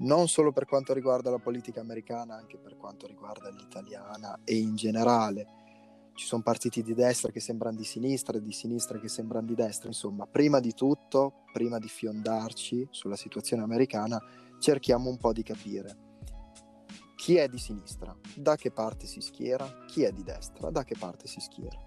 non 0.00 0.28
solo 0.28 0.52
per 0.52 0.66
quanto 0.66 0.92
riguarda 0.92 1.30
la 1.30 1.38
politica 1.38 1.80
americana, 1.80 2.36
anche 2.36 2.58
per 2.58 2.76
quanto 2.76 3.06
riguarda 3.06 3.48
l'italiana 3.48 4.40
e 4.44 4.56
in 4.58 4.76
generale. 4.76 5.61
Ci 6.14 6.26
sono 6.26 6.42
partiti 6.42 6.82
di 6.82 6.94
destra 6.94 7.32
che 7.32 7.40
sembrano 7.40 7.76
di 7.76 7.84
sinistra 7.84 8.38
e 8.38 8.42
di 8.42 8.52
sinistra 8.52 8.98
che 8.98 9.08
sembrano 9.08 9.46
di 9.46 9.54
destra. 9.54 9.88
Insomma, 9.88 10.26
prima 10.26 10.60
di 10.60 10.74
tutto, 10.74 11.44
prima 11.52 11.78
di 11.78 11.88
fiondarci 11.88 12.88
sulla 12.90 13.16
situazione 13.16 13.62
americana, 13.62 14.20
cerchiamo 14.58 15.08
un 15.08 15.16
po' 15.16 15.32
di 15.32 15.42
capire 15.42 16.10
chi 17.16 17.36
è 17.36 17.46
di 17.46 17.58
sinistra, 17.58 18.16
da 18.34 18.56
che 18.56 18.72
parte 18.72 19.06
si 19.06 19.20
schiera, 19.20 19.84
chi 19.86 20.02
è 20.02 20.10
di 20.10 20.24
destra, 20.24 20.70
da 20.70 20.82
che 20.82 20.96
parte 20.98 21.28
si 21.28 21.38
schiera 21.38 21.78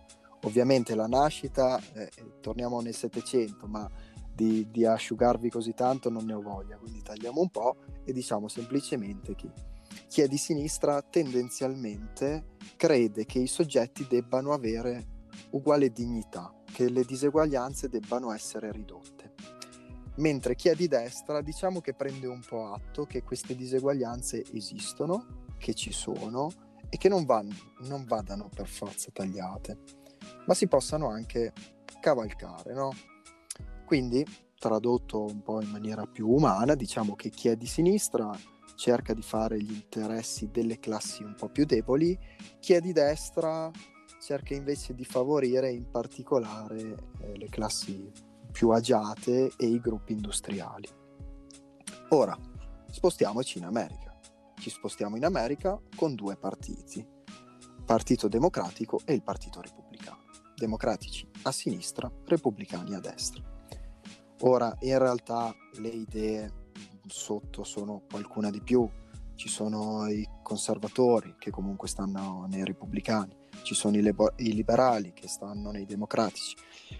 Ovviamente 0.45 0.93
la 0.93 1.07
nascita, 1.07 1.81
eh, 1.93 2.09
torniamo 2.39 2.79
nel 2.79 2.93
Settecento, 2.93 3.65
ma 3.65 3.89
di, 4.31 4.69
di, 4.69 4.85
asciugarvi 4.85 5.49
così 5.49 5.73
tanto 5.73 6.09
non 6.09 6.25
ne 6.25 6.33
ho 6.33 6.41
voglia, 6.41 6.77
quindi 6.77 7.01
tagliamo 7.01 7.41
un 7.41 7.49
po' 7.49 7.77
e 8.03 8.13
diciamo 8.13 8.47
semplicemente 8.47 9.33
che 9.33 9.49
chi 10.07 10.21
è 10.21 10.27
di 10.27 10.37
sinistra 10.37 11.01
tendenzialmente 11.01 12.55
crede 12.75 13.25
che 13.25 13.39
i 13.39 13.47
soggetti 13.47 14.05
debbano 14.07 14.53
avere 14.53 15.13
uguale 15.51 15.91
dignità, 15.91 16.53
che 16.71 16.89
le 16.89 17.03
diseguaglianze 17.03 17.89
debbano 17.89 18.31
essere 18.31 18.71
ridotte. 18.71 19.33
Mentre 20.17 20.55
chi 20.55 20.69
è 20.69 20.75
di 20.75 20.87
destra 20.87 21.41
diciamo 21.41 21.81
che 21.81 21.93
prende 21.93 22.27
un 22.27 22.41
po' 22.47 22.71
atto 22.73 23.05
che 23.05 23.23
queste 23.23 23.55
diseguaglianze 23.55 24.43
esistono, 24.53 25.43
che 25.57 25.73
ci 25.73 25.91
sono 25.91 26.51
e 26.89 26.97
che 26.97 27.09
non, 27.09 27.25
vanno, 27.25 27.53
non 27.79 28.05
vadano 28.05 28.49
per 28.53 28.67
forza 28.67 29.09
tagliate 29.11 30.03
ma 30.45 30.53
si 30.53 30.67
possano 30.67 31.09
anche 31.09 31.53
cavalcare, 31.99 32.73
no? 32.73 32.91
Quindi, 33.85 34.25
tradotto 34.57 35.25
un 35.25 35.41
po' 35.41 35.61
in 35.61 35.69
maniera 35.69 36.05
più 36.05 36.29
umana, 36.29 36.75
diciamo 36.75 37.15
che 37.15 37.29
chi 37.29 37.49
è 37.49 37.55
di 37.55 37.67
sinistra 37.67 38.31
cerca 38.75 39.13
di 39.13 39.21
fare 39.21 39.59
gli 39.61 39.73
interessi 39.73 40.49
delle 40.51 40.79
classi 40.79 41.23
un 41.23 41.35
po' 41.35 41.49
più 41.49 41.65
deboli, 41.65 42.17
chi 42.59 42.73
è 42.73 42.81
di 42.81 42.93
destra 42.93 43.71
cerca 44.21 44.53
invece 44.53 44.93
di 44.93 45.05
favorire 45.05 45.71
in 45.71 45.89
particolare 45.89 47.11
eh, 47.19 47.37
le 47.37 47.49
classi 47.49 48.11
più 48.51 48.69
agiate 48.69 49.51
e 49.57 49.65
i 49.65 49.79
gruppi 49.79 50.13
industriali. 50.13 50.87
Ora, 52.09 52.37
spostiamoci 52.89 53.57
in 53.57 53.65
America. 53.65 54.17
Ci 54.55 54.69
spostiamo 54.69 55.15
in 55.15 55.25
America 55.25 55.79
con 55.95 56.15
due 56.15 56.37
partiti, 56.37 56.99
il 56.99 57.83
Partito 57.85 58.27
Democratico 58.27 58.99
e 59.05 59.13
il 59.13 59.21
Partito 59.21 59.61
Repubblicano 59.61 59.85
democratici 60.55 61.29
a 61.43 61.51
sinistra, 61.51 62.11
repubblicani 62.25 62.95
a 62.95 62.99
destra. 62.99 63.43
Ora, 64.41 64.75
in 64.81 64.97
realtà 64.97 65.53
le 65.73 65.89
idee 65.89 66.51
sotto 67.07 67.63
sono 67.63 68.03
qualcuna 68.09 68.49
di 68.49 68.61
più. 68.61 68.87
Ci 69.35 69.49
sono 69.49 70.07
i 70.07 70.25
conservatori 70.41 71.35
che 71.37 71.51
comunque 71.51 71.89
stanno 71.89 72.45
nei 72.49 72.63
repubblicani, 72.63 73.35
ci 73.63 73.75
sono 73.75 73.97
i, 73.97 74.01
lebo- 74.01 74.31
i 74.37 74.53
liberali 74.53 75.11
che 75.11 75.27
stanno 75.27 75.71
nei 75.71 75.85
democratici, 75.85 76.55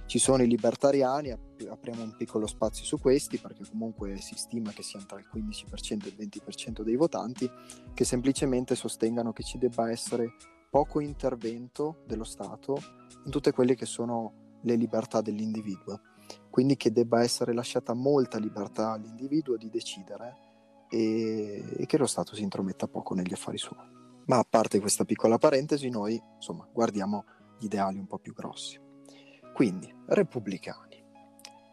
ci 0.06 0.20
sono 0.20 0.44
i 0.44 0.48
libertariani, 0.48 1.32
ap- 1.32 1.66
apriamo 1.70 2.04
un 2.04 2.16
piccolo 2.18 2.46
spazio 2.46 2.84
su 2.84 3.00
questi 3.00 3.38
perché 3.38 3.64
comunque 3.70 4.18
si 4.18 4.36
stima 4.36 4.72
che 4.72 4.84
siano 4.84 5.06
tra 5.06 5.18
il 5.18 5.28
15% 5.34 6.06
e 6.06 6.10
il 6.10 6.30
20% 6.46 6.82
dei 6.82 6.98
votanti 6.98 7.50
che 7.94 8.04
semplicemente 8.04 8.76
sostengano 8.76 9.32
che 9.32 9.44
ci 9.44 9.58
debba 9.58 9.90
essere 9.90 10.34
poco 10.70 11.00
intervento 11.00 12.04
dello 12.06 12.26
Stato 12.26 12.82
in 13.24 13.32
tutte 13.32 13.54
quelle 13.54 13.76
che 13.76 13.86
sono 13.86 14.60
le 14.64 14.76
libertà 14.76 15.22
dell'individuo, 15.22 16.02
quindi 16.56 16.78
che 16.78 16.94
debba 16.94 17.22
essere 17.22 17.54
lasciata 17.54 17.94
molta 17.94 18.38
libertà 18.38 18.92
all'individuo 18.92 19.58
di 19.58 19.70
decidere 19.70 20.38
e, 20.90 21.62
e 21.80 21.86
che 21.86 21.98
lo 21.98 22.06
Stato 22.06 22.34
si 22.34 22.44
intrometta 22.44 22.88
poco 22.88 23.14
negli 23.14 23.34
affari 23.34 23.58
suoi. 23.58 23.86
Ma 24.28 24.38
a 24.38 24.46
parte 24.50 24.80
questa 24.80 25.04
piccola 25.04 25.38
parentesi, 25.38 25.90
noi 25.90 26.18
insomma 26.36 26.66
guardiamo 26.72 27.26
gli 27.60 27.66
ideali 27.66 28.00
un 28.00 28.08
po' 28.08 28.20
più 28.20 28.34
grossi. 28.34 28.80
Quindi, 29.54 29.94
repubblicani. 30.06 31.04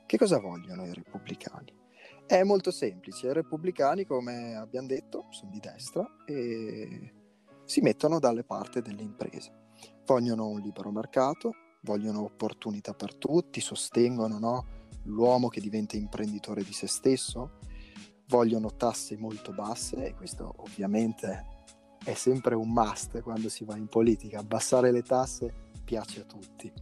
Che 0.04 0.18
cosa 0.18 0.40
vogliono 0.40 0.84
i 0.84 0.92
repubblicani? 0.92 1.72
È 2.26 2.42
molto 2.42 2.72
semplice, 2.72 3.28
i 3.28 3.32
repubblicani, 3.32 4.04
come 4.04 4.56
abbiamo 4.56 4.88
detto, 4.88 5.26
sono 5.30 5.52
di 5.52 5.60
destra 5.60 6.04
e 6.26 7.14
si 7.64 7.82
mettono 7.82 8.18
dalle 8.18 8.42
parti 8.42 8.82
delle 8.82 9.02
imprese. 9.02 9.68
Vogliono 10.04 10.48
un 10.48 10.58
libero 10.58 10.90
mercato, 10.90 11.52
vogliono 11.82 12.22
opportunità 12.22 12.94
per 12.94 13.14
tutti, 13.14 13.60
sostengono 13.60 14.38
no? 14.38 14.66
l'uomo 15.04 15.48
che 15.48 15.60
diventa 15.60 15.96
imprenditore 15.96 16.62
di 16.62 16.72
se 16.72 16.86
stesso, 16.86 17.58
vogliono 18.28 18.74
tasse 18.74 19.16
molto 19.16 19.52
basse 19.52 20.06
e 20.06 20.14
questo 20.14 20.54
ovviamente 20.58 21.46
è 22.04 22.14
sempre 22.14 22.54
un 22.54 22.70
must 22.70 23.20
quando 23.20 23.48
si 23.48 23.64
va 23.64 23.76
in 23.76 23.88
politica, 23.88 24.38
abbassare 24.38 24.90
le 24.90 25.02
tasse 25.02 25.70
piace 25.84 26.20
a 26.20 26.24
tutti. 26.24 26.72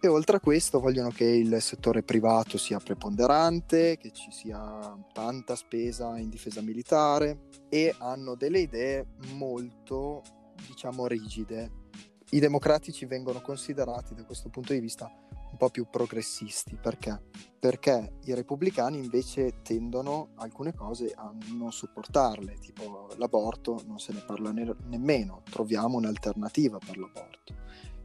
E 0.00 0.08
oltre 0.08 0.36
a 0.36 0.40
questo 0.40 0.80
vogliono 0.80 1.08
che 1.08 1.24
il 1.24 1.62
settore 1.62 2.02
privato 2.02 2.58
sia 2.58 2.78
preponderante, 2.78 3.96
che 3.96 4.12
ci 4.12 4.30
sia 4.30 4.94
tanta 5.14 5.56
spesa 5.56 6.18
in 6.18 6.28
difesa 6.28 6.60
militare 6.60 7.48
e 7.70 7.94
hanno 7.98 8.34
delle 8.34 8.58
idee 8.58 9.06
molto, 9.32 10.22
diciamo, 10.68 11.06
rigide. 11.06 11.83
I 12.30 12.40
democratici 12.40 13.04
vengono 13.06 13.40
considerati 13.40 14.14
da 14.14 14.24
questo 14.24 14.48
punto 14.48 14.72
di 14.72 14.80
vista 14.80 15.10
un 15.54 15.56
po' 15.56 15.70
più 15.70 15.86
progressisti. 15.88 16.76
Perché? 16.80 17.22
Perché 17.58 18.18
i 18.24 18.34
repubblicani 18.34 18.98
invece 18.98 19.62
tendono 19.62 20.30
alcune 20.36 20.74
cose 20.74 21.12
a 21.14 21.32
non 21.52 21.72
supportarle, 21.72 22.58
tipo 22.58 23.08
l'aborto 23.16 23.82
non 23.86 23.98
se 23.98 24.12
ne 24.12 24.22
parla 24.26 24.50
ne- 24.50 24.76
nemmeno, 24.86 25.42
troviamo 25.48 25.96
un'alternativa 25.96 26.78
per 26.78 26.98
l'aborto, 26.98 27.54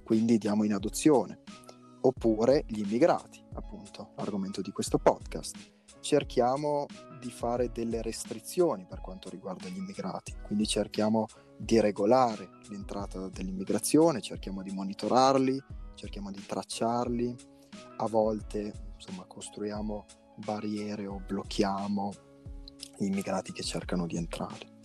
quindi 0.04 0.38
diamo 0.38 0.64
in 0.64 0.74
adozione 0.74 1.42
oppure 2.02 2.64
gli 2.68 2.80
immigrati, 2.80 3.44
appunto, 3.54 4.12
l'argomento 4.16 4.62
di 4.62 4.72
questo 4.72 5.00
podcast. 5.00 5.58
Cerchiamo 6.00 6.86
di 7.20 7.30
fare 7.30 7.72
delle 7.72 8.02
restrizioni 8.02 8.86
per 8.86 9.02
quanto 9.02 9.30
riguarda 9.30 9.68
gli 9.68 9.78
immigrati, 9.78 10.34
quindi 10.44 10.66
cerchiamo 10.66 11.26
di 11.26 11.49
regolare 11.66 12.50
l'entrata 12.70 13.28
dell'immigrazione, 13.30 14.22
cerchiamo 14.22 14.62
di 14.62 14.72
monitorarli, 14.72 15.62
cerchiamo 15.96 16.32
di 16.32 16.44
tracciarli, 16.46 17.36
a 17.98 18.08
volte 18.08 18.74
insomma, 18.96 19.25
costruiamo 19.25 20.06
barriere 20.36 21.06
o 21.08 21.22
blocchiamo 21.25 22.13
gli 22.98 23.06
immigrati 23.06 23.51
che 23.51 23.63
cercano 23.63 24.06
di 24.06 24.18
entrare. 24.18 24.78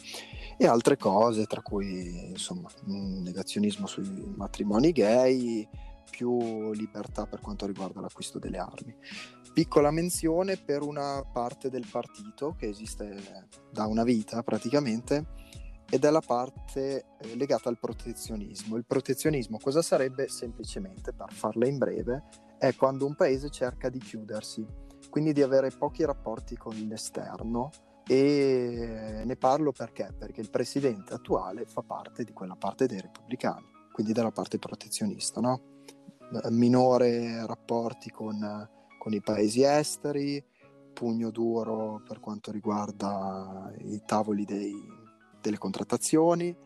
E 0.57 0.67
altre 0.67 0.97
cose, 0.97 1.47
tra 1.47 1.63
cui 1.63 2.29
insomma, 2.29 2.69
un 2.87 3.23
negazionismo 3.23 3.87
sui 3.87 4.33
matrimoni 4.37 4.93
gay, 4.93 5.69
più 6.09 6.73
libertà 6.73 7.27
per 7.27 7.41
quanto 7.41 7.67
riguarda 7.67 8.01
l'acquisto 8.01 8.39
delle 8.39 8.59
armi. 8.59 8.95
Piccola 9.53 9.91
menzione 9.91 10.57
per 10.57 10.83
una 10.83 11.25
parte 11.25 11.71
del 11.71 11.87
partito 11.91 12.55
che 12.57 12.69
esiste 12.69 13.49
da 13.71 13.87
una 13.87 14.05
vita 14.05 14.43
praticamente, 14.43 15.27
ed 15.95 16.05
è 16.05 16.11
la 16.11 16.21
parte 16.21 17.05
eh, 17.21 17.37
legata 17.37 17.69
al 17.69 17.79
protezionismo. 17.79 18.75
Il 18.75 18.85
protezionismo 18.85 19.61
cosa 19.63 19.81
sarebbe? 19.81 20.27
Semplicemente, 20.27 21.13
per 21.13 21.33
farla 21.33 21.69
in 21.69 21.79
breve, 21.79 22.25
è 22.59 22.75
quando 22.75 23.07
un 23.07 23.15
paese 23.15 23.49
cerca 23.49 23.89
di 23.89 24.01
chiudersi, 24.01 24.67
quindi 25.09 25.33
di 25.33 25.41
avere 25.41 25.71
pochi 25.71 26.05
rapporti 26.05 26.57
con 26.57 26.75
l'esterno 26.75 27.71
e 28.09 29.23
ne 29.25 29.37
parlo 29.37 29.71
perché? 29.71 30.13
Perché 30.19 30.41
il 30.41 30.51
presidente 30.51 31.15
attuale 31.15 31.65
fa 31.65 31.83
parte 31.83 32.25
di 32.25 32.33
quella 32.33 32.57
parte 32.57 32.87
dei 32.87 33.01
repubblicani, 33.01 33.71
quindi 33.93 34.13
della 34.13 34.33
parte 34.33 34.59
protezionista, 34.59 35.41
no? 35.41 35.63
minore 36.51 37.47
rapporti 37.47 38.11
con, 38.11 38.69
con 38.99 39.13
i 39.13 39.21
paesi 39.21 39.63
esteri, 39.63 40.45
pugno 40.93 41.31
duro 41.31 42.03
per 42.05 42.19
quanto 42.19 42.51
riguarda 42.51 43.73
i 43.79 44.03
tavoli 44.05 44.45
dei, 44.45 45.04
delle 45.45 45.59
contrattazioni, 45.59 46.57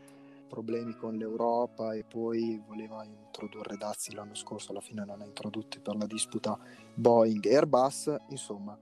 problemi 0.48 0.94
con 0.94 1.16
l'Europa 1.16 1.94
e 1.94 2.04
poi 2.04 2.62
voleva 2.64 3.04
introdurre 3.04 3.76
dazi 3.76 4.14
l'anno 4.14 4.36
scorso, 4.36 4.70
alla 4.70 4.80
fine 4.80 5.04
non 5.04 5.20
ha 5.20 5.24
introdotti 5.24 5.80
per 5.80 5.96
la 5.96 6.06
disputa 6.06 6.56
Boeing 6.94 7.44
e 7.44 7.56
Airbus, 7.56 8.14
insomma 8.28 8.78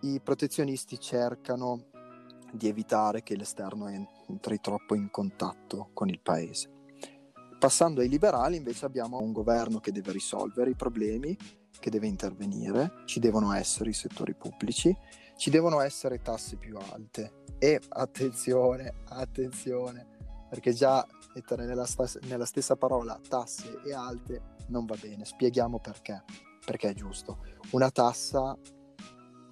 i 0.00 0.20
protezionisti 0.20 0.98
cercano 0.98 1.84
di 2.50 2.66
evitare 2.66 3.22
che 3.22 3.36
l'esterno 3.36 3.86
entri 3.86 4.60
troppo 4.60 4.96
in 4.96 5.08
contatto 5.08 5.90
con 5.92 6.08
il 6.08 6.18
paese. 6.18 6.68
Passando 7.60 8.00
ai 8.00 8.08
liberali 8.08 8.56
invece 8.56 8.84
abbiamo 8.86 9.20
un 9.20 9.30
governo 9.30 9.78
che 9.78 9.92
deve 9.92 10.10
risolvere 10.10 10.70
i 10.70 10.74
problemi, 10.74 11.38
che 11.82 11.90
deve 11.90 12.06
intervenire, 12.06 13.02
ci 13.06 13.18
devono 13.18 13.52
essere 13.52 13.90
i 13.90 13.92
settori 13.92 14.34
pubblici, 14.34 14.96
ci 15.36 15.50
devono 15.50 15.80
essere 15.80 16.22
tasse 16.22 16.54
più 16.56 16.76
alte 16.76 17.42
e 17.58 17.80
attenzione, 17.88 19.02
attenzione, 19.08 20.06
perché 20.48 20.72
già 20.72 21.04
mettere 21.34 21.66
nella, 21.66 21.84
sta- 21.84 22.08
nella 22.28 22.44
stessa 22.44 22.76
parola 22.76 23.18
tasse 23.28 23.80
e 23.84 23.92
alte 23.92 24.54
non 24.68 24.86
va 24.86 24.94
bene, 24.94 25.24
spieghiamo 25.24 25.80
perché, 25.80 26.22
perché 26.64 26.90
è 26.90 26.94
giusto. 26.94 27.44
Una 27.70 27.90
tassa 27.90 28.56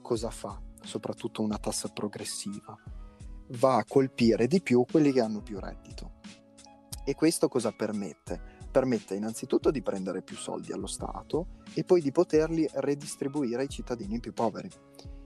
cosa 0.01 0.31
fa? 0.31 0.63
Soprattutto 0.83 1.43
una 1.43 1.59
tassa 1.59 1.89
progressiva. 1.89 2.79
Va 3.59 3.79
a 3.79 3.85
colpire 3.85 4.47
di 4.47 4.63
più 4.63 4.85
quelli 4.89 5.11
che 5.11 5.21
hanno 5.21 5.43
più 5.43 5.59
reddito. 5.59 6.19
E 7.05 7.15
questo 7.17 7.49
cosa 7.49 7.73
permette? 7.73 8.60
Permette 8.71 9.15
innanzitutto 9.15 9.71
di 9.71 9.83
prendere 9.83 10.23
più 10.23 10.37
soldi 10.37 10.73
allo 10.73 10.87
Stato 10.87 11.59
e 11.75 11.85
poi 11.85 12.01
di 12.01 12.13
poterli 12.13 12.69
redistribuire 12.75 13.63
ai 13.63 13.69
cittadini 13.69 14.21
più 14.21 14.33
poveri. 14.33 14.71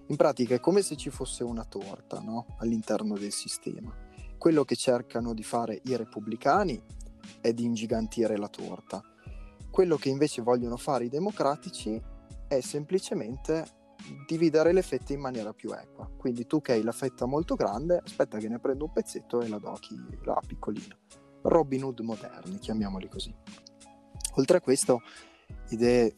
In 0.07 0.17
pratica 0.17 0.55
è 0.55 0.61
come 0.61 0.83
se 0.83 0.97
ci 0.97 1.11
fosse 1.11 1.45
una 1.45 1.65
torta 1.65 2.21
no? 2.21 2.47
all'interno 2.59 3.17
del 3.17 3.33
sistema. 3.33 3.95
Quello 4.37 4.65
che 4.65 4.77
cercano 4.77 5.33
di 5.33 5.43
fare 5.43 5.81
i 5.85 5.97
repubblicani 5.97 6.83
è 7.41 7.53
di 7.53 7.65
ingigantire 7.65 8.37
la 8.37 8.49
torta. 8.49 9.03
Quello 9.71 9.97
che 9.97 10.09
invece 10.09 10.43
vogliono 10.43 10.77
fare 10.77 11.07
i 11.07 11.09
democratici 11.09 12.01
è 12.47 12.61
semplicemente 12.61 13.83
dividere 14.27 14.73
le 14.73 14.83
fette 14.83 15.15
in 15.15 15.21
maniera 15.21 15.53
più 15.53 15.73
equa. 15.73 16.09
Quindi 16.17 16.47
tu 16.47 16.61
che 16.61 16.73
hai 16.73 16.83
la 16.83 16.93
fetta 16.93 17.27
molto 17.27 17.55
grande, 17.55 18.01
aspetta 18.05 18.39
che 18.39 18.49
ne 18.49 18.59
prendo 18.59 18.85
un 18.85 18.93
pezzetto 18.93 19.41
e 19.41 19.49
la 19.49 19.59
do 19.59 19.73
a 19.73 19.79
chi 19.79 19.97
la 20.23 20.41
piccolina. 20.47 20.97
Robin 21.45 21.85
Hood 21.85 22.01
moderni, 22.01 22.59
chiamiamoli 22.59 23.09
così. 23.09 23.35
Oltre 24.37 24.57
a 24.57 24.61
questo, 24.61 25.03
idee 25.71 26.13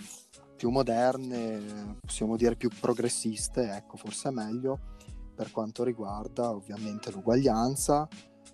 più 0.56 0.70
moderne, 0.70 1.98
possiamo 2.00 2.36
dire 2.36 2.56
più 2.56 2.70
progressiste, 2.80 3.72
ecco, 3.72 3.96
forse 3.96 4.28
è 4.28 4.32
meglio, 4.32 4.94
per 5.34 5.50
quanto 5.50 5.84
riguarda 5.84 6.50
ovviamente 6.50 7.10
l'uguaglianza, 7.10 8.08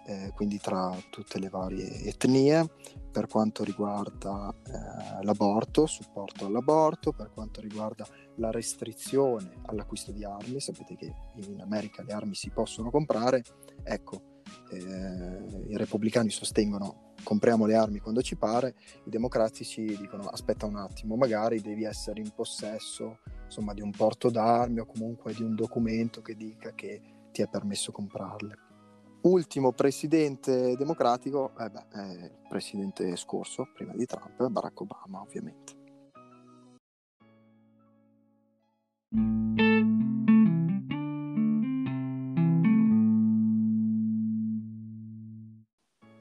eh, 0.06 0.32
quindi 0.34 0.58
tra 0.58 0.96
tutte 1.10 1.38
le 1.38 1.48
varie 1.48 2.02
etnie, 2.04 2.68
per 3.12 3.28
quanto 3.28 3.62
riguarda 3.62 4.52
eh, 4.64 5.22
l'aborto, 5.22 5.86
supporto 5.86 6.46
all'aborto, 6.46 7.12
per 7.12 7.30
quanto 7.32 7.60
riguarda 7.60 8.04
la 8.36 8.50
restrizione 8.50 9.60
all'acquisto 9.66 10.10
di 10.10 10.24
armi, 10.24 10.58
sapete 10.58 10.96
che 10.96 11.14
in 11.34 11.60
America 11.60 12.02
le 12.02 12.14
armi 12.14 12.34
si 12.34 12.50
possono 12.50 12.90
comprare, 12.90 13.44
ecco, 13.84 14.31
eh, 14.70 15.68
i 15.68 15.76
repubblicani 15.76 16.30
sostengono 16.30 17.10
compriamo 17.22 17.66
le 17.66 17.74
armi 17.74 18.00
quando 18.00 18.22
ci 18.22 18.36
pare, 18.36 18.74
i 19.04 19.10
democratici 19.10 19.96
dicono 19.96 20.24
aspetta 20.24 20.66
un 20.66 20.76
attimo, 20.76 21.16
magari 21.16 21.60
devi 21.60 21.84
essere 21.84 22.20
in 22.20 22.30
possesso 22.34 23.18
insomma, 23.44 23.74
di 23.74 23.80
un 23.80 23.90
porto 23.90 24.30
d'armi 24.30 24.80
o 24.80 24.86
comunque 24.86 25.32
di 25.32 25.42
un 25.42 25.54
documento 25.54 26.20
che 26.22 26.34
dica 26.34 26.74
che 26.74 27.00
ti 27.30 27.42
è 27.42 27.48
permesso 27.48 27.92
comprarle. 27.92 28.70
Ultimo 29.22 29.72
presidente 29.72 30.74
democratico, 30.76 31.52
eh 31.58 31.70
beh, 31.70 31.86
il 32.24 32.46
presidente 32.48 33.14
scorso, 33.16 33.68
prima 33.72 33.94
di 33.94 34.04
Trump, 34.04 34.48
Barack 34.48 34.80
Obama 34.80 35.20
ovviamente. 35.20 35.81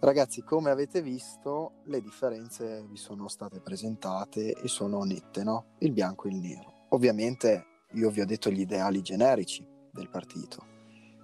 Ragazzi, 0.03 0.41
come 0.41 0.71
avete 0.71 0.99
visto, 1.03 1.73
le 1.83 2.01
differenze 2.01 2.83
vi 2.89 2.97
sono 2.97 3.27
state 3.27 3.59
presentate 3.59 4.53
e 4.53 4.67
sono 4.67 5.03
nette, 5.03 5.43
no? 5.43 5.75
Il 5.77 5.91
bianco 5.91 6.27
e 6.27 6.31
il 6.31 6.37
nero. 6.37 6.87
Ovviamente 6.89 7.65
io 7.91 8.09
vi 8.09 8.19
ho 8.19 8.25
detto 8.25 8.49
gli 8.49 8.61
ideali 8.61 9.03
generici 9.03 9.63
del 9.91 10.09
partito. 10.09 10.65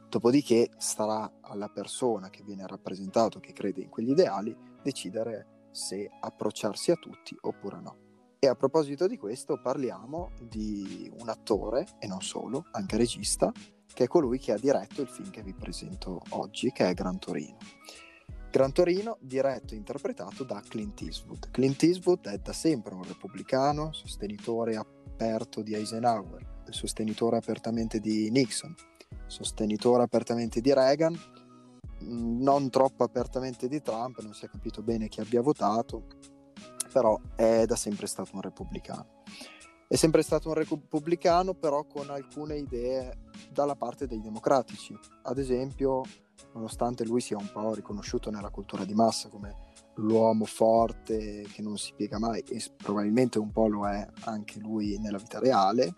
Dopodiché 0.07 0.69
starà 0.77 1.39
alla 1.41 1.69
persona 1.69 2.29
che 2.29 2.43
viene 2.43 2.67
rappresentato, 2.67 3.39
che 3.39 3.51
crede 3.51 3.81
in 3.81 3.89
quegli 3.89 4.11
ideali, 4.11 4.55
decidere 4.83 5.69
se 5.71 6.07
approcciarsi 6.19 6.91
a 6.91 6.97
tutti 6.97 7.35
oppure 7.41 7.81
no. 7.81 7.97
E 8.37 8.47
a 8.47 8.53
proposito 8.53 9.07
di 9.07 9.17
questo 9.17 9.59
parliamo 9.59 10.33
di 10.39 11.11
un 11.17 11.29
attore, 11.29 11.87
e 11.97 12.05
non 12.05 12.21
solo, 12.21 12.67
anche 12.73 12.95
regista, 12.95 13.51
che 13.91 14.03
è 14.03 14.07
colui 14.07 14.37
che 14.37 14.51
ha 14.51 14.59
diretto 14.59 15.01
il 15.01 15.07
film 15.07 15.31
che 15.31 15.41
vi 15.41 15.55
presento 15.55 16.21
oggi, 16.29 16.71
che 16.71 16.87
è 16.87 16.93
Gran 16.93 17.17
Torino. 17.17 17.57
Gran 18.49 18.71
Torino, 18.71 19.17
diretto 19.19 19.73
e 19.73 19.77
interpretato 19.77 20.43
da 20.43 20.61
Clint 20.67 21.01
Eastwood. 21.01 21.51
Clint 21.51 21.83
Eastwood 21.83 22.27
è 22.27 22.37
da 22.37 22.53
sempre 22.53 22.93
un 22.93 23.03
repubblicano, 23.03 23.91
sostenitore 23.91 24.75
aperto 24.75 25.61
di 25.61 25.73
Eisenhower, 25.73 26.63
sostenitore 26.69 27.37
apertamente 27.37 27.99
di 27.99 28.29
Nixon, 28.31 28.73
sostenitore 29.25 30.03
apertamente 30.03 30.61
di 30.61 30.73
Reagan, 30.73 31.19
non 31.99 32.69
troppo 32.69 33.03
apertamente 33.03 33.67
di 33.67 33.81
Trump, 33.81 34.19
non 34.21 34.33
si 34.33 34.45
è 34.45 34.49
capito 34.49 34.81
bene 34.81 35.07
chi 35.07 35.19
abbia 35.19 35.41
votato, 35.41 36.07
però 36.91 37.19
è 37.35 37.65
da 37.65 37.75
sempre 37.75 38.07
stato 38.07 38.31
un 38.33 38.41
repubblicano. 38.41 39.23
È 39.87 39.95
sempre 39.95 40.21
stato 40.21 40.49
un 40.49 40.55
repubblicano, 40.55 41.53
però 41.53 41.85
con 41.85 42.09
alcune 42.09 42.57
idee 42.57 43.25
dalla 43.51 43.75
parte 43.75 44.05
dei 44.05 44.19
democratici. 44.19 44.97
Ad 45.23 45.37
esempio, 45.37 46.03
nonostante 46.53 47.05
lui 47.05 47.21
sia 47.21 47.37
un 47.37 47.49
po' 47.51 47.73
riconosciuto 47.73 48.29
nella 48.29 48.49
cultura 48.49 48.85
di 48.85 48.93
massa 48.93 49.29
come 49.29 49.65
l'uomo 49.95 50.45
forte 50.45 51.45
che 51.51 51.61
non 51.61 51.77
si 51.77 51.93
piega 51.95 52.19
mai, 52.19 52.41
e 52.41 52.61
probabilmente 52.75 53.39
un 53.39 53.51
po' 53.51 53.67
lo 53.67 53.87
è 53.87 54.05
anche 54.25 54.59
lui 54.59 54.97
nella 54.99 55.17
vita 55.17 55.39
reale, 55.39 55.93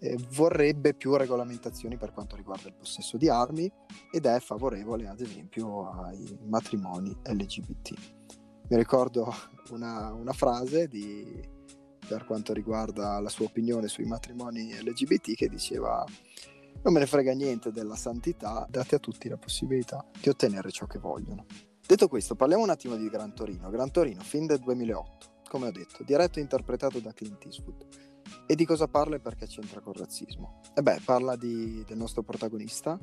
eh, 0.00 0.18
vorrebbe 0.32 0.94
più 0.94 1.16
regolamentazioni 1.16 1.96
per 1.96 2.12
quanto 2.12 2.36
riguarda 2.36 2.68
il 2.68 2.74
possesso 2.74 3.16
di 3.16 3.28
armi 3.28 3.70
ed 4.12 4.26
è 4.26 4.38
favorevole 4.40 5.08
ad 5.08 5.20
esempio 5.20 5.90
ai 5.90 6.38
matrimoni 6.46 7.16
LGBT. 7.22 7.94
Mi 8.68 8.76
ricordo 8.76 9.32
una, 9.70 10.12
una 10.12 10.32
frase 10.32 10.88
di, 10.88 11.42
per 12.06 12.24
quanto 12.24 12.52
riguarda 12.52 13.20
la 13.20 13.28
sua 13.28 13.46
opinione 13.46 13.88
sui 13.88 14.04
matrimoni 14.04 14.72
LGBT 14.72 15.34
che 15.34 15.48
diceva 15.48 16.04
non 16.84 16.92
me 16.92 17.00
ne 17.00 17.06
frega 17.06 17.32
niente 17.32 17.72
della 17.72 17.96
santità, 17.96 18.66
date 18.68 18.96
a 18.96 18.98
tutti 18.98 19.30
la 19.30 19.38
possibilità 19.38 20.04
di 20.20 20.28
ottenere 20.28 20.70
ciò 20.70 20.86
che 20.86 20.98
vogliono. 20.98 21.46
Detto 21.86 22.08
questo, 22.08 22.34
parliamo 22.34 22.62
un 22.62 22.68
attimo 22.68 22.96
di 22.96 23.08
Gran 23.08 23.34
Torino. 23.34 23.70
Gran 23.70 23.90
Torino, 23.90 24.20
fin 24.20 24.44
del 24.44 24.58
2008, 24.58 25.26
come 25.48 25.68
ho 25.68 25.70
detto, 25.70 26.02
diretto 26.04 26.38
e 26.38 26.42
interpretato 26.42 27.00
da 27.00 27.14
Clint 27.14 27.42
Eastwood. 27.42 27.86
E 28.46 28.54
di 28.54 28.66
cosa 28.66 28.86
parla 28.86 29.16
e 29.16 29.20
perché 29.20 29.46
c'entra 29.46 29.80
col 29.80 29.94
razzismo? 29.94 30.60
E 30.74 30.82
beh, 30.82 31.00
parla 31.06 31.36
di, 31.36 31.82
del 31.86 31.96
nostro 31.96 32.22
protagonista, 32.22 32.98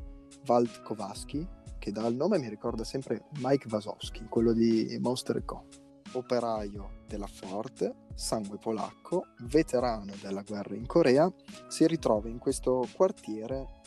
Walt 0.45 0.83
Kowalski, 0.83 1.47
che 1.79 1.91
dal 1.91 2.13
nome 2.13 2.37
mi 2.37 2.49
ricorda 2.49 2.83
sempre 2.83 3.29
Mike 3.39 3.67
Wasowski, 3.67 4.27
quello 4.29 4.53
di 4.53 4.95
Monster 5.01 5.43
Co. 5.43 5.65
Operaio 6.13 7.03
della 7.07 7.27
Ford, 7.27 8.09
sangue 8.15 8.57
polacco, 8.57 9.27
veterano 9.43 10.13
della 10.21 10.41
guerra 10.41 10.75
in 10.75 10.85
Corea, 10.85 11.31
si 11.67 11.87
ritrova 11.87 12.27
in 12.27 12.37
questo 12.37 12.87
quartiere 12.93 13.81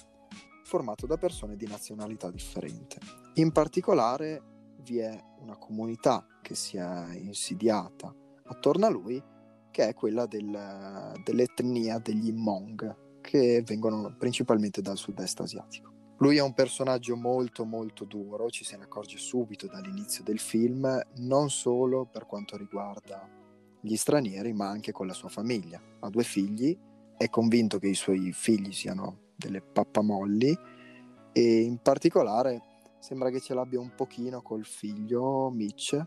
formato 0.65 1.07
da 1.07 1.17
persone 1.17 1.57
di 1.57 1.67
nazionalità 1.67 2.31
differente. 2.31 2.99
In 3.35 3.53
particolare 3.53 4.43
vi 4.83 4.99
è 4.99 5.23
una 5.41 5.57
comunità 5.57 6.27
che 6.43 6.55
si 6.55 6.77
è 6.77 7.15
insidiata 7.17 8.15
attorno 8.47 8.87
a 8.87 8.91
lui, 8.91 9.23
che 9.71 9.89
è 9.89 9.95
quella 9.95 10.27
del, 10.27 11.13
dell'etnia 11.23 11.99
degli 11.99 12.31
Hmong, 12.31 13.21
che 13.21 13.63
vengono 13.65 14.15
principalmente 14.17 14.81
dal 14.83 14.97
sud-est 14.97 15.41
asiatico. 15.41 15.94
Lui 16.19 16.37
è 16.37 16.43
un 16.43 16.55
personaggio 16.55 17.17
molto 17.17 17.65
molto 17.65 18.05
duro, 18.05 18.49
ci 18.49 18.65
se 18.65 18.77
ne 18.77 18.85
accorge 18.85 19.19
subito 19.19 19.67
dall'inizio 19.67 20.23
del 20.23 20.39
film, 20.39 21.01
non 21.17 21.51
solo 21.51 22.07
per 22.07 22.27
quanto 22.27 22.57
riguarda 22.57 23.29
gli 23.81 23.97
stranieri, 23.97 24.53
ma 24.53 24.69
anche 24.69 24.93
con 24.93 25.07
la 25.07 25.13
sua 25.13 25.29
famiglia. 25.29 25.81
Ha 26.01 26.09
due 26.09 26.23
figli, 26.23 26.79
è 27.17 27.29
convinto 27.29 27.79
che 27.79 27.89
i 27.89 27.95
suoi 27.95 28.33
figli 28.33 28.73
siano 28.73 29.33
delle 29.37 29.61
pappamolli 29.61 30.57
e 31.33 31.61
in 31.61 31.79
particolare 31.79 32.63
sembra 33.01 33.31
che 33.31 33.41
ce 33.41 33.55
l'abbia 33.55 33.81
un 33.81 33.93
pochino 33.95 34.41
col 34.41 34.65
figlio 34.65 35.51
Mitch 35.51 36.01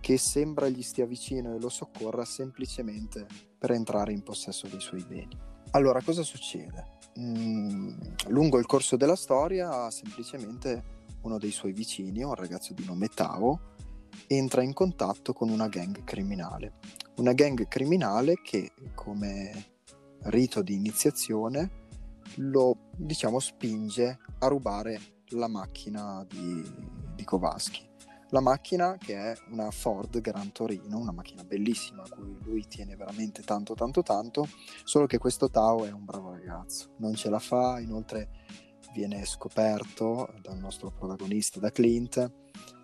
che 0.00 0.16
sembra 0.16 0.68
gli 0.68 0.82
stia 0.82 1.04
vicino 1.04 1.54
e 1.54 1.60
lo 1.60 1.68
soccorra 1.68 2.24
semplicemente 2.24 3.26
per 3.58 3.72
entrare 3.72 4.12
in 4.12 4.22
possesso 4.22 4.66
dei 4.68 4.80
suoi 4.80 5.04
beni. 5.04 5.49
Allora, 5.72 6.02
cosa 6.02 6.22
succede? 6.22 6.98
Mm, 7.18 7.90
lungo 8.28 8.58
il 8.58 8.66
corso 8.66 8.96
della 8.96 9.14
storia, 9.14 9.88
semplicemente 9.90 10.98
uno 11.22 11.38
dei 11.38 11.52
suoi 11.52 11.72
vicini, 11.72 12.22
un 12.22 12.34
ragazzo 12.34 12.72
di 12.74 12.84
nome 12.84 13.06
Tao, 13.08 13.74
entra 14.26 14.62
in 14.62 14.72
contatto 14.72 15.32
con 15.32 15.48
una 15.48 15.68
gang 15.68 16.02
criminale. 16.02 16.74
Una 17.16 17.32
gang 17.34 17.68
criminale 17.68 18.40
che, 18.42 18.72
come 18.94 19.74
rito 20.22 20.62
di 20.62 20.74
iniziazione, 20.74 21.78
lo 22.36 22.90
diciamo 22.96 23.38
spinge 23.38 24.18
a 24.38 24.46
rubare 24.48 25.00
la 25.30 25.48
macchina 25.48 26.24
di, 26.28 26.62
di 27.14 27.24
Kowalski. 27.24 27.89
La 28.32 28.40
macchina 28.40 28.96
che 28.96 29.16
è 29.16 29.36
una 29.48 29.72
Ford 29.72 30.20
Gran 30.20 30.52
Torino, 30.52 30.98
una 30.98 31.10
macchina 31.10 31.42
bellissima 31.42 32.04
a 32.04 32.08
cui 32.08 32.38
lui 32.42 32.64
tiene 32.68 32.94
veramente 32.94 33.42
tanto 33.42 33.74
tanto 33.74 34.02
tanto, 34.02 34.46
solo 34.84 35.06
che 35.06 35.18
questo 35.18 35.50
Tao 35.50 35.84
è 35.84 35.90
un 35.90 36.04
bravo 36.04 36.30
ragazzo, 36.30 36.94
non 36.98 37.16
ce 37.16 37.28
la 37.28 37.40
fa, 37.40 37.80
inoltre 37.80 38.28
viene 38.92 39.24
scoperto 39.24 40.32
dal 40.42 40.58
nostro 40.58 40.92
protagonista, 40.92 41.58
da 41.58 41.72
Clint, 41.72 42.32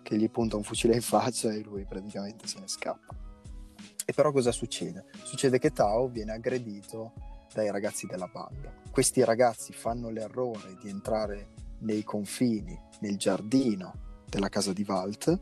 che 0.03 0.17
gli 0.17 0.29
punta 0.29 0.57
un 0.57 0.63
fucile 0.63 0.95
in 0.95 1.01
faccia 1.01 1.49
e 1.53 1.61
lui 1.61 1.85
praticamente 1.85 2.45
se 2.45 2.59
ne 2.59 2.67
scappa. 2.67 3.15
E 4.05 4.13
però 4.13 4.33
cosa 4.33 4.51
succede? 4.51 5.05
Succede 5.23 5.59
che 5.59 5.71
Tao 5.71 6.09
viene 6.09 6.33
aggredito 6.33 7.13
dai 7.53 7.71
ragazzi 7.71 8.05
della 8.05 8.27
banda. 8.27 8.73
Questi 8.91 9.23
ragazzi 9.23 9.71
fanno 9.71 10.09
l'errore 10.09 10.75
di 10.81 10.89
entrare 10.89 11.53
nei 11.79 12.03
confini, 12.03 12.77
nel 12.99 13.15
giardino 13.15 14.06
della 14.29 14.49
casa 14.49 14.73
di 14.73 14.85
Walt 14.87 15.39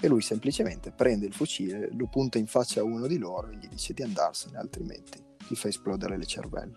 e 0.00 0.08
lui 0.08 0.22
semplicemente 0.22 0.92
prende 0.92 1.26
il 1.26 1.34
fucile, 1.34 1.90
lo 1.92 2.08
punta 2.08 2.38
in 2.38 2.46
faccia 2.46 2.80
a 2.80 2.84
uno 2.84 3.06
di 3.06 3.18
loro 3.18 3.48
e 3.48 3.56
gli 3.56 3.68
dice 3.68 3.92
di 3.92 4.02
andarsene, 4.02 4.56
altrimenti 4.56 5.22
gli 5.46 5.54
fa 5.54 5.68
esplodere 5.68 6.16
le 6.16 6.26
cervelle. 6.26 6.74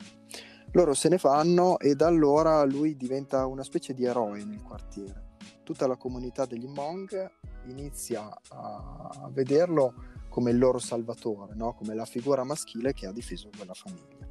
Loro 0.71 0.93
se 0.93 1.07
ne 1.07 1.17
fanno 1.17 1.79
e 1.79 1.95
da 1.95 2.07
allora 2.07 2.63
lui 2.63 2.97
diventa 2.97 3.45
una 3.45 3.63
specie 3.63 3.93
di 3.93 4.05
eroe 4.05 4.43
nel 4.43 4.61
quartiere. 4.61 5.31
Tutta 5.63 5.87
la 5.87 5.95
comunità 5.95 6.45
degli 6.45 6.65
Hmong 6.65 7.31
inizia 7.67 8.27
a 8.49 9.29
vederlo 9.31 9.93
come 10.29 10.49
il 10.49 10.57
loro 10.57 10.79
salvatore, 10.79 11.53
no? 11.53 11.75
come 11.75 11.93
la 11.93 12.05
figura 12.05 12.43
maschile 12.43 12.93
che 12.93 13.05
ha 13.05 13.11
difeso 13.11 13.49
quella 13.55 13.75
famiglia. 13.75 14.27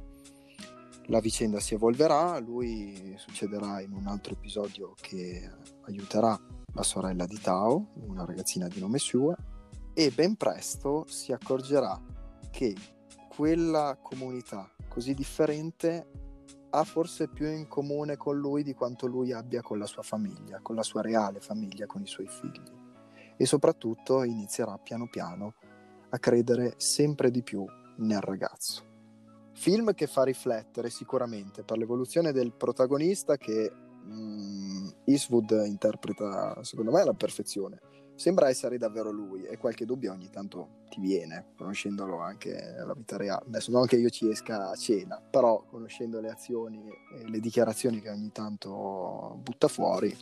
La 1.07 1.19
vicenda 1.19 1.59
si 1.59 1.73
evolverà, 1.73 2.37
lui 2.39 3.15
succederà 3.17 3.81
in 3.81 3.93
un 3.93 4.07
altro 4.07 4.33
episodio 4.33 4.93
che 4.99 5.49
aiuterà 5.85 6.37
la 6.73 6.83
sorella 6.83 7.25
di 7.25 7.39
Tao, 7.39 7.91
una 8.07 8.25
ragazzina 8.25 8.67
di 8.67 8.79
nome 8.79 8.97
Sue, 8.97 9.35
e 9.93 10.11
ben 10.11 10.35
presto 10.35 11.05
si 11.07 11.31
accorgerà 11.31 11.99
che 12.49 12.75
quella 13.35 13.97
comunità 14.01 14.69
così 14.87 15.13
differente 15.13 16.07
ha 16.71 16.83
forse 16.83 17.27
più 17.27 17.47
in 17.47 17.67
comune 17.67 18.17
con 18.17 18.37
lui 18.37 18.63
di 18.63 18.73
quanto 18.73 19.05
lui 19.05 19.31
abbia 19.31 19.61
con 19.61 19.77
la 19.77 19.85
sua 19.85 20.01
famiglia, 20.01 20.59
con 20.61 20.75
la 20.75 20.81
sua 20.81 21.01
reale 21.01 21.39
famiglia, 21.39 21.85
con 21.85 22.01
i 22.01 22.07
suoi 22.07 22.27
figli. 22.27 22.81
E 23.37 23.45
soprattutto 23.45 24.23
inizierà 24.23 24.77
piano 24.77 25.07
piano 25.07 25.53
a 26.09 26.17
credere 26.17 26.73
sempre 26.77 27.29
di 27.29 27.43
più 27.43 27.63
nel 27.97 28.21
ragazzo. 28.21 28.91
Film 29.53 29.93
che 29.93 30.07
fa 30.07 30.23
riflettere 30.23 30.89
sicuramente 30.89 31.63
per 31.63 31.77
l'evoluzione 31.77 32.31
del 32.31 32.53
protagonista 32.53 33.37
che 33.37 33.71
mm, 34.05 34.87
Eastwood 35.05 35.63
interpreta 35.65 36.63
secondo 36.63 36.91
me 36.91 37.01
alla 37.01 37.13
perfezione. 37.13 37.79
Sembra 38.15 38.47
essere 38.47 38.77
davvero 38.77 39.11
lui 39.11 39.43
e 39.43 39.57
qualche 39.57 39.85
dubbio 39.85 40.11
ogni 40.11 40.29
tanto 40.29 40.83
ti 40.87 40.99
viene, 40.99 41.53
conoscendolo 41.57 42.19
anche 42.19 42.51
nella 42.51 42.93
vita 42.93 43.17
reale. 43.17 43.45
Adesso 43.47 43.71
non 43.71 43.87
che 43.87 43.97
io 43.97 44.09
ci 44.09 44.29
esca 44.29 44.69
a 44.69 44.75
cena, 44.75 45.19
però 45.19 45.63
conoscendo 45.65 46.19
le 46.19 46.29
azioni 46.29 46.87
e 47.17 47.27
le 47.27 47.39
dichiarazioni 47.39 48.01
che 48.01 48.11
ogni 48.11 48.31
tanto 48.31 49.39
butta 49.41 49.67
fuori, 49.67 50.15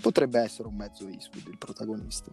potrebbe 0.00 0.40
essere 0.40 0.66
un 0.66 0.74
mezzo 0.74 1.06
Eastwood 1.06 1.46
il 1.46 1.58
protagonista. 1.58 2.30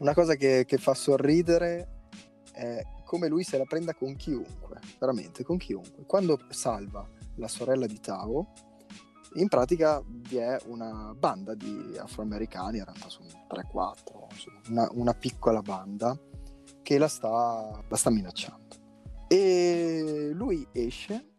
Una 0.00 0.14
cosa 0.14 0.34
che, 0.34 0.64
che 0.66 0.76
fa 0.76 0.94
sorridere 0.94 2.02
è 2.52 2.82
come 3.04 3.28
lui 3.28 3.42
se 3.42 3.56
la 3.56 3.64
prenda 3.64 3.94
con 3.94 4.14
chiunque, 4.16 4.80
veramente 4.98 5.42
con 5.42 5.56
chiunque. 5.56 6.04
Quando 6.04 6.38
salva 6.50 7.08
la 7.36 7.48
sorella 7.48 7.86
di 7.86 7.98
Tao, 8.00 8.52
in 9.34 9.48
pratica 9.48 10.02
vi 10.06 10.36
è 10.36 10.58
una 10.66 11.14
banda 11.16 11.54
di 11.54 11.96
afroamericani, 11.98 12.78
in 12.78 12.84
realtà 12.84 13.08
sono 13.08 13.28
3-4, 13.48 14.70
una, 14.70 14.88
una, 14.92 15.14
piccola 15.14 15.60
banda 15.60 16.18
che 16.82 16.98
la 16.98 17.08
sta, 17.08 17.82
la 17.86 17.96
sta 17.96 18.10
minacciando. 18.10 18.76
E 19.28 20.30
lui 20.32 20.66
esce, 20.72 21.32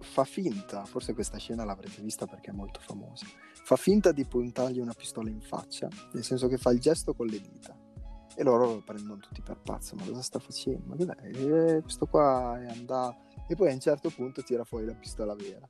fa 0.00 0.24
finta, 0.24 0.84
forse 0.84 1.12
questa 1.12 1.38
scena 1.38 1.64
l'avrete 1.64 2.00
vista 2.00 2.26
perché 2.26 2.50
è 2.50 2.54
molto 2.54 2.80
famosa, 2.80 3.26
fa 3.52 3.76
finta 3.76 4.12
di 4.12 4.24
puntargli 4.24 4.78
una 4.78 4.94
pistola 4.94 5.28
in 5.28 5.40
faccia, 5.40 5.88
nel 6.12 6.24
senso 6.24 6.48
che 6.48 6.56
fa 6.56 6.70
il 6.70 6.80
gesto 6.80 7.14
con 7.14 7.26
le 7.26 7.40
dita. 7.40 7.76
E 8.38 8.42
loro 8.42 8.66
lo 8.66 8.82
prendono 8.84 9.18
tutti 9.18 9.40
per 9.40 9.58
pazzo, 9.62 9.96
ma 9.96 10.04
cosa 10.04 10.20
sta 10.20 10.38
facendo? 10.38 10.84
Ma 10.84 10.96
cos'è? 10.96 11.16
E 11.22 11.80
questo 11.80 12.06
qua 12.06 12.60
è 12.60 12.66
andato. 12.66 13.16
E 13.48 13.54
poi 13.54 13.70
a 13.70 13.72
un 13.72 13.80
certo 13.80 14.10
punto 14.10 14.42
tira 14.42 14.62
fuori 14.62 14.84
la 14.84 14.94
pistola 14.94 15.34
vera. 15.34 15.66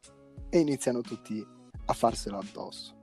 E 0.49 0.59
iniziano 0.59 1.01
tutti 1.01 1.47
a 1.87 1.93
farselo 1.93 2.39
addosso. 2.39 2.95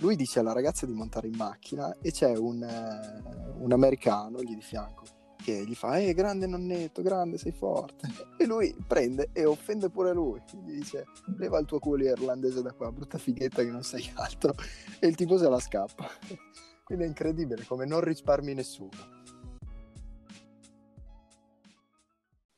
Lui 0.00 0.16
dice 0.16 0.40
alla 0.40 0.52
ragazza 0.52 0.86
di 0.86 0.92
montare 0.92 1.28
in 1.28 1.36
macchina 1.36 1.96
e 2.00 2.10
c'è 2.10 2.36
un, 2.36 2.62
uh, 2.62 3.62
un 3.62 3.72
americano 3.72 4.38
lì 4.40 4.54
di 4.54 4.62
fianco 4.62 5.16
che 5.48 5.64
gli 5.64 5.74
fa 5.74 5.98
ehi 5.98 6.12
grande 6.12 6.46
nonnetto, 6.46 7.00
grande 7.00 7.38
sei 7.38 7.52
forte. 7.52 8.06
E 8.36 8.44
lui 8.44 8.76
prende 8.86 9.30
e 9.32 9.46
offende 9.46 9.88
pure 9.88 10.12
lui. 10.12 10.42
Gli 10.62 10.72
dice 10.72 11.06
leva 11.38 11.58
il 11.58 11.66
tuo 11.66 11.78
culo 11.78 12.04
irlandese 12.04 12.60
da 12.60 12.72
qua 12.72 12.92
brutta 12.92 13.16
fighetta 13.16 13.62
che 13.62 13.70
non 13.70 13.82
sei 13.82 14.10
altro. 14.14 14.54
E 15.00 15.06
il 15.06 15.14
tipo 15.14 15.38
se 15.38 15.48
la 15.48 15.58
scappa. 15.58 16.06
Quindi 16.84 17.04
è 17.04 17.06
incredibile 17.06 17.64
come 17.64 17.86
non 17.86 18.00
risparmi 18.00 18.52
nessuno. 18.52 19.16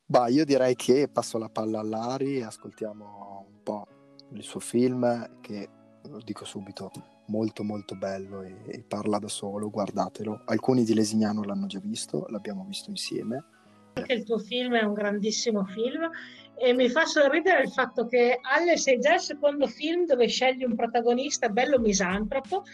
Bah, 0.05 0.27
io 0.27 0.45
direi 0.45 0.75
che 0.75 1.09
passo 1.09 1.39
la 1.39 1.49
palla 1.49 1.79
all'Ari 1.79 2.39
e 2.39 2.43
ascoltiamo 2.43 3.47
un 3.49 3.63
po' 3.63 3.87
il 4.33 4.43
suo 4.43 4.61
film 4.61 5.40
che, 5.40 5.69
lo 6.09 6.21
dico 6.25 6.45
subito, 6.45 6.90
molto 7.27 7.62
molto 7.62 7.95
bello 7.95 8.43
e, 8.43 8.62
e, 8.66 8.83
parla 8.83 9.19
da 9.19 9.29
solo, 9.29 9.71
guardatelo. 9.71 10.43
Alcuni 10.47 10.85
di 10.85 10.95
Lesignano 10.95 11.43
l'hanno 11.43 11.66
già 11.66 11.81
visto, 11.81 12.27
l'abbiamo 12.29 12.64
visto 12.64 12.90
insieme. 12.90 13.45
Anche 13.94 14.12
il 14.12 14.24
tuo 14.24 14.38
film 14.38 14.74
è 14.74 14.83
un 14.83 14.92
grandissimo 14.92 15.64
film 15.64 16.09
e 16.57 16.72
mi 16.74 16.88
fa 16.88 17.07
sorridere 17.07 17.62
il 17.62 17.70
fatto 17.70 18.07
che 18.07 18.38
Alle 18.42 18.76
sei 18.76 18.98
già 18.98 19.14
il 19.14 19.20
secondo 19.20 19.66
film 19.66 20.07
dove 20.07 20.26
scegli 20.29 20.64
un 20.64 20.76
protagonista 20.76 21.48
bello 21.48 21.79
misantropo 21.79 22.64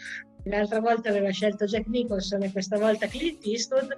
l'altra 0.47 0.79
volta 0.79 1.09
aveva 1.09 1.29
scelto 1.31 1.65
Jack 1.65 1.87
Nicholson 1.87 2.43
e 2.43 2.51
questa 2.51 2.77
volta 2.77 3.07
Clint 3.07 3.45
Eastwood, 3.45 3.95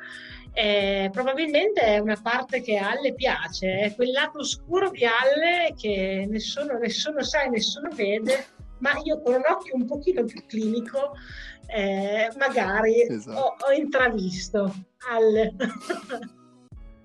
eh, 0.54 1.10
probabilmente 1.12 1.82
è 1.82 2.00
una 2.00 2.20
parte 2.22 2.62
che 2.62 2.78
a 2.78 2.90
Alle 2.90 3.14
piace, 3.14 3.80
è 3.80 3.96
quel 3.96 4.12
lato 4.12 4.40
oscuro 4.40 4.90
di 4.90 5.06
Alle 5.06 5.74
che 5.78 6.26
nessuno, 6.30 6.78
nessuno 6.78 7.22
sa 7.24 7.44
e 7.44 7.50
nessuno 7.50 7.90
vede, 7.94 8.48
ma 8.80 8.92
io 9.04 9.22
con 9.22 9.34
un 9.34 9.44
occhio 9.48 9.76
un 9.76 9.86
pochino 9.86 10.24
più 10.24 10.46
clinico 10.46 11.14
eh, 11.68 12.30
magari 12.38 13.02
esatto. 13.02 13.40
ho, 13.40 13.56
ho 13.68 13.72
intravisto 13.72 14.74
Alle. 15.10 15.56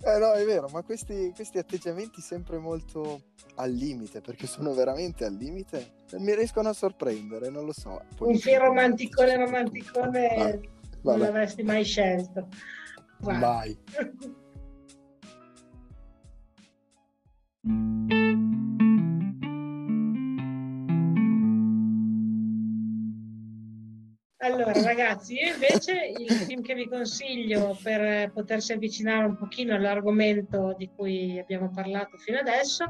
Eh 0.07 0.19
no, 0.19 0.33
è 0.33 0.45
vero, 0.45 0.69
ma 0.71 0.83
questi, 0.83 1.33
questi, 1.35 1.57
atteggiamenti 1.57 2.21
sempre 2.21 2.59
molto 2.59 3.23
al 3.57 3.71
limite, 3.71 4.21
perché 4.21 4.47
sono 4.47 4.75
veramente 4.75 5.25
al 5.25 5.33
limite, 5.33 5.95
mi 6.19 6.35
riescono 6.35 6.69
a 6.69 6.75
sorprendere, 6.75 7.49
non 7.49 7.65
lo 7.65 7.73
so. 7.73 8.03
Poi 8.15 8.33
Un 8.33 8.39
film 8.39 8.59
romanticone, 8.59 9.37
romanticone 9.37 10.27
ah, 10.37 10.59
non 11.03 11.19
l'avresti 11.19 11.63
mai 11.63 11.85
scelto. 11.85 12.49
Guarda. 13.19 13.47
Mai. 13.47 13.79
Allora, 24.45 24.73
ragazzi, 24.83 25.37
io 25.37 25.55
invece 25.55 26.13
il 26.19 26.31
film 26.31 26.61
che 26.61 26.75
vi 26.75 26.87
consiglio 26.87 27.79
per 27.83 28.31
potersi 28.31 28.75
avvicinare 28.75 29.25
un 29.25 29.39
pochino 29.39 29.75
all'argomento 29.75 30.75
di 30.77 30.91
cui 30.95 31.39
abbiamo 31.39 31.71
parlato 31.71 32.19
fino 32.19 32.41
adesso 32.41 32.85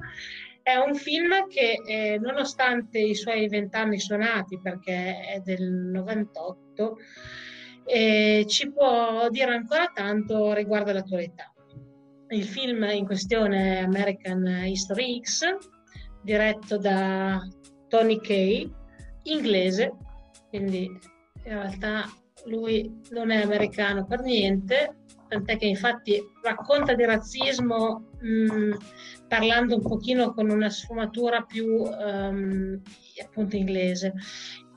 è 0.64 0.75
un 0.75 0.97
film 0.97 1.47
che, 1.47 1.77
eh, 1.87 2.19
nonostante 2.19 2.99
i 2.99 3.14
suoi 3.14 3.47
vent'anni 3.47 4.01
suonati, 4.01 4.59
perché 4.61 5.21
è 5.21 5.40
del 5.45 5.71
98, 5.71 6.97
eh, 7.85 8.45
ci 8.49 8.73
può 8.73 9.29
dire 9.31 9.55
ancora 9.55 9.93
tanto 9.95 10.55
riguardo 10.55 10.90
all'attualità. 10.90 11.55
Il 12.31 12.47
film 12.47 12.83
in 12.83 13.07
questione 13.07 13.79
è 13.79 13.83
American 13.83 14.45
History 14.64 15.21
X, 15.21 15.45
diretto 16.21 16.79
da 16.79 17.47
Tony 17.87 18.19
Kay, 18.19 18.69
inglese, 19.23 19.93
quindi 20.49 21.12
in 21.44 21.52
realtà 21.52 22.04
lui 22.46 23.00
non 23.11 23.30
è 23.30 23.42
americano 23.42 24.07
per 24.07 24.20
niente, 24.20 24.96
tant'è 25.28 25.57
che 25.57 25.66
infatti 25.66 26.22
racconta 26.42 26.94
di 26.94 27.04
razzismo 27.04 28.11
mh, 28.20 28.28
mm, 28.28 28.72
parlando 29.28 29.76
un 29.76 29.83
pochino 29.83 30.33
con 30.33 30.50
una 30.50 30.70
sfumatura 30.70 31.42
più 31.42 31.66
um, 31.66 32.80
appunto 33.22 33.57
inglese. 33.57 34.12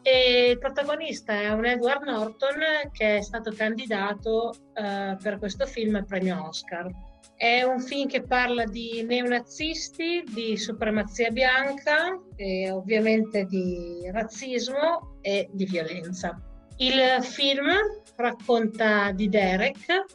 E 0.01 0.51
il 0.51 0.58
protagonista 0.58 1.34
è 1.34 1.49
un 1.49 1.65
Edward 1.65 2.03
Norton 2.03 2.60
che 2.93 3.17
è 3.17 3.21
stato 3.21 3.51
candidato 3.51 4.53
uh, 4.73 5.21
per 5.21 5.38
questo 5.38 5.65
film 5.65 5.95
al 5.95 6.06
premio 6.06 6.47
Oscar. 6.47 6.89
È 7.36 7.62
un 7.63 7.80
film 7.82 8.08
che 8.08 8.23
parla 8.23 8.63
di 8.63 9.03
neonazisti, 9.03 10.23
di 10.34 10.58
supremazia 10.58 11.30
bianca 11.30 12.17
e 12.36 12.71
ovviamente 12.71 13.43
di 13.45 14.10
razzismo 14.12 15.19
e 15.21 15.49
di 15.51 15.65
violenza. 15.65 16.41
Il 16.80 17.24
film 17.24 17.70
racconta 18.18 19.12
di 19.12 19.30
Derek, 19.30 20.06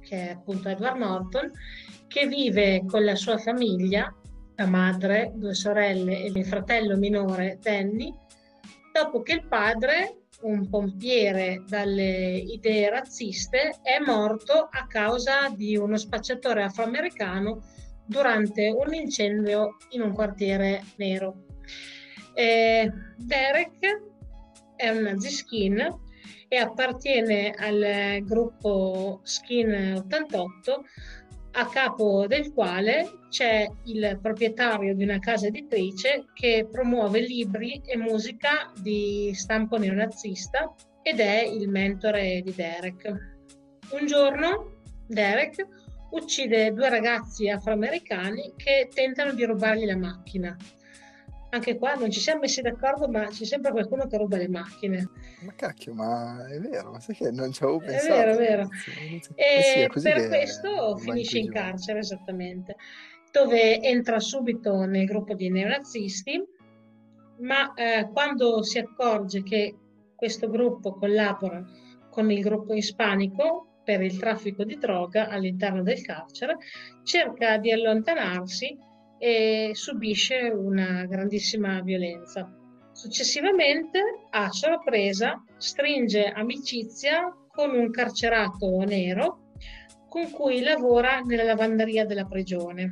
che 0.00 0.28
è 0.28 0.30
appunto 0.32 0.68
Edward 0.68 0.96
Norton, 0.96 1.48
che 2.08 2.26
vive 2.26 2.84
con 2.86 3.04
la 3.04 3.14
sua 3.14 3.38
famiglia, 3.38 4.12
la 4.56 4.66
madre, 4.66 5.30
due 5.36 5.54
sorelle 5.54 6.24
e 6.24 6.32
il 6.34 6.44
fratello 6.44 6.96
minore 6.96 7.58
Danny, 7.62 8.12
dopo 8.92 9.22
che 9.22 9.34
il 9.34 9.46
padre, 9.46 10.22
un 10.40 10.68
pompiere 10.68 11.62
dalle 11.68 12.36
idee 12.36 12.90
razziste, 12.90 13.78
è 13.82 14.00
morto 14.04 14.68
a 14.68 14.86
causa 14.88 15.48
di 15.54 15.76
uno 15.76 15.96
spacciatore 15.96 16.64
afroamericano 16.64 17.62
durante 18.04 18.68
un 18.70 18.92
incendio 18.92 19.76
in 19.90 20.00
un 20.00 20.12
quartiere 20.12 20.82
nero. 20.96 21.44
Eh, 22.34 22.90
Derek 23.16 24.02
è 24.74 24.88
un 24.88 25.02
naziskin 25.02 26.06
e 26.48 26.56
appartiene 26.56 27.54
al 27.56 28.22
gruppo 28.22 29.20
Skin 29.22 29.94
88 29.98 30.84
a 31.52 31.66
capo 31.68 32.26
del 32.26 32.52
quale 32.52 33.20
c'è 33.28 33.66
il 33.84 34.18
proprietario 34.20 34.94
di 34.94 35.02
una 35.02 35.18
casa 35.18 35.46
editrice 35.46 36.26
che 36.32 36.66
promuove 36.70 37.20
libri 37.20 37.80
e 37.84 37.96
musica 37.96 38.72
di 38.80 39.32
stampo 39.34 39.76
neonazista 39.76 40.74
ed 41.02 41.20
è 41.20 41.42
il 41.42 41.68
mentore 41.68 42.42
di 42.44 42.54
Derek. 42.54 43.12
Un 43.90 44.06
giorno 44.06 44.82
Derek 45.06 45.66
uccide 46.10 46.72
due 46.72 46.88
ragazzi 46.88 47.48
afroamericani 47.48 48.52
che 48.56 48.88
tentano 48.92 49.32
di 49.32 49.44
rubargli 49.44 49.84
la 49.84 49.96
macchina 49.96 50.56
anche 51.50 51.78
qua 51.78 51.94
non 51.94 52.10
ci 52.10 52.20
siamo 52.20 52.40
messi 52.40 52.60
d'accordo, 52.60 53.08
ma 53.08 53.26
c'è 53.26 53.44
sempre 53.44 53.70
qualcuno 53.70 54.06
che 54.06 54.16
ruba 54.16 54.36
le 54.36 54.48
macchine. 54.48 55.08
Ma 55.42 55.52
cacchio, 55.54 55.94
ma 55.94 56.46
è 56.46 56.58
vero, 56.60 56.92
ma 56.92 57.00
sai 57.00 57.14
che 57.14 57.30
non 57.30 57.52
ci 57.52 57.62
avevo 57.62 57.78
pensato. 57.78 58.12
È 58.12 58.16
vero, 58.16 58.32
è 58.32 58.36
vero. 58.36 58.68
E 59.34 59.90
sì, 59.90 60.00
per 60.00 60.28
questo 60.28 60.96
finisce 60.96 61.38
in 61.38 61.50
carcere, 61.50 62.00
esattamente, 62.00 62.76
dove 63.32 63.80
entra 63.80 64.20
subito 64.20 64.84
nel 64.84 65.06
gruppo 65.06 65.34
di 65.34 65.48
neonazisti, 65.50 66.42
ma 67.38 67.72
eh, 67.74 68.08
quando 68.12 68.62
si 68.62 68.78
accorge 68.78 69.42
che 69.42 69.74
questo 70.14 70.50
gruppo 70.50 70.94
collabora 70.94 71.64
con 72.10 72.30
il 72.30 72.42
gruppo 72.42 72.74
ispanico 72.74 73.82
per 73.84 74.02
il 74.02 74.18
traffico 74.18 74.64
di 74.64 74.76
droga 74.76 75.28
all'interno 75.28 75.82
del 75.82 76.02
carcere, 76.02 76.58
cerca 77.04 77.56
di 77.56 77.72
allontanarsi 77.72 78.76
e 79.18 79.70
subisce 79.74 80.52
una 80.54 81.04
grandissima 81.06 81.80
violenza. 81.80 82.50
Successivamente, 82.92 84.00
a 84.30 84.50
sorpresa, 84.50 85.44
stringe 85.56 86.24
amicizia 86.24 87.32
con 87.48 87.70
un 87.70 87.90
carcerato 87.90 88.78
nero 88.80 89.52
con 90.08 90.30
cui 90.30 90.62
lavora 90.62 91.20
nella 91.20 91.44
lavanderia 91.44 92.06
della 92.06 92.24
prigione 92.24 92.90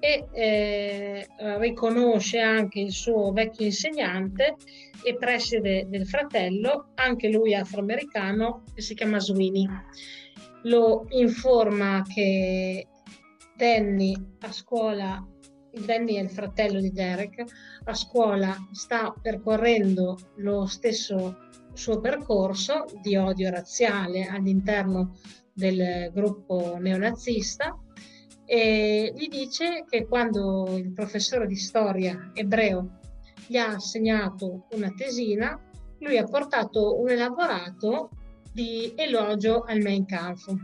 e 0.00 0.26
eh, 0.32 1.26
riconosce 1.58 2.38
anche 2.38 2.80
il 2.80 2.92
suo 2.92 3.32
vecchio 3.32 3.64
insegnante 3.64 4.56
e 5.02 5.16
preside 5.16 5.86
del 5.88 6.06
fratello, 6.06 6.90
anche 6.94 7.28
lui 7.28 7.54
afroamericano, 7.54 8.64
che 8.74 8.80
si 8.80 8.94
chiama 8.94 9.18
Sweeney. 9.18 9.66
Lo 10.64 11.06
informa 11.10 12.04
che 12.06 12.86
Danny 13.56 14.14
a 14.40 14.52
scuola 14.52 15.24
Danny 15.72 16.14
è 16.14 16.20
il 16.20 16.30
fratello 16.30 16.80
di 16.80 16.90
Derek, 16.90 17.44
a 17.84 17.94
scuola 17.94 18.54
sta 18.72 19.14
percorrendo 19.20 20.16
lo 20.36 20.66
stesso 20.66 21.46
suo 21.72 22.00
percorso 22.00 22.84
di 23.00 23.16
odio 23.16 23.50
razziale 23.50 24.26
all'interno 24.26 25.16
del 25.52 26.10
gruppo 26.12 26.76
neonazista 26.78 27.76
e 28.44 29.12
gli 29.14 29.28
dice 29.28 29.84
che 29.88 30.06
quando 30.06 30.76
il 30.76 30.92
professore 30.92 31.46
di 31.46 31.56
storia 31.56 32.30
ebreo 32.34 32.98
gli 33.46 33.56
ha 33.56 33.74
assegnato 33.74 34.66
una 34.72 34.92
tesina, 34.96 35.60
lui 36.00 36.16
ha 36.16 36.24
portato 36.24 36.98
un 36.98 37.10
elaborato 37.10 38.10
di 38.52 38.92
elogio 38.96 39.62
al 39.62 39.80
Mein 39.80 40.06
Kampf 40.06 40.54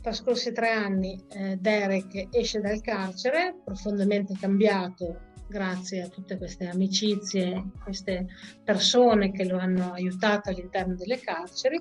trascorsi 0.00 0.52
tre 0.52 0.70
anni 0.70 1.22
eh, 1.30 1.56
Derek 1.56 2.28
esce 2.30 2.60
dal 2.60 2.80
carcere 2.80 3.56
profondamente 3.64 4.34
cambiato 4.38 5.26
grazie 5.48 6.02
a 6.02 6.08
tutte 6.08 6.36
queste 6.36 6.68
amicizie, 6.68 7.70
queste 7.82 8.26
persone 8.62 9.32
che 9.32 9.44
lo 9.44 9.58
hanno 9.58 9.92
aiutato 9.92 10.50
all'interno 10.50 10.94
delle 10.94 11.18
carceri 11.18 11.80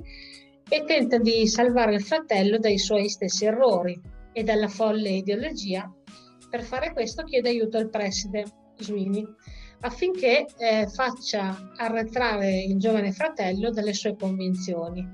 e 0.69 0.83
tenta 0.85 1.17
di 1.17 1.47
salvare 1.47 1.95
il 1.95 2.03
fratello 2.03 2.57
dai 2.57 2.77
suoi 2.77 3.09
stessi 3.09 3.45
errori 3.45 3.99
e 4.31 4.43
dalla 4.43 4.67
folle 4.67 5.09
ideologia. 5.09 5.91
Per 6.49 6.63
fare 6.63 6.93
questo 6.93 7.23
chiede 7.23 7.49
aiuto 7.49 7.77
al 7.77 7.89
preside 7.89 8.45
Sweeney 8.77 9.25
affinché 9.81 10.45
eh, 10.57 10.87
faccia 10.87 11.73
arretrare 11.75 12.63
il 12.63 12.77
giovane 12.77 13.11
fratello 13.11 13.69
dalle 13.69 13.93
sue 13.93 14.15
convinzioni 14.15 15.05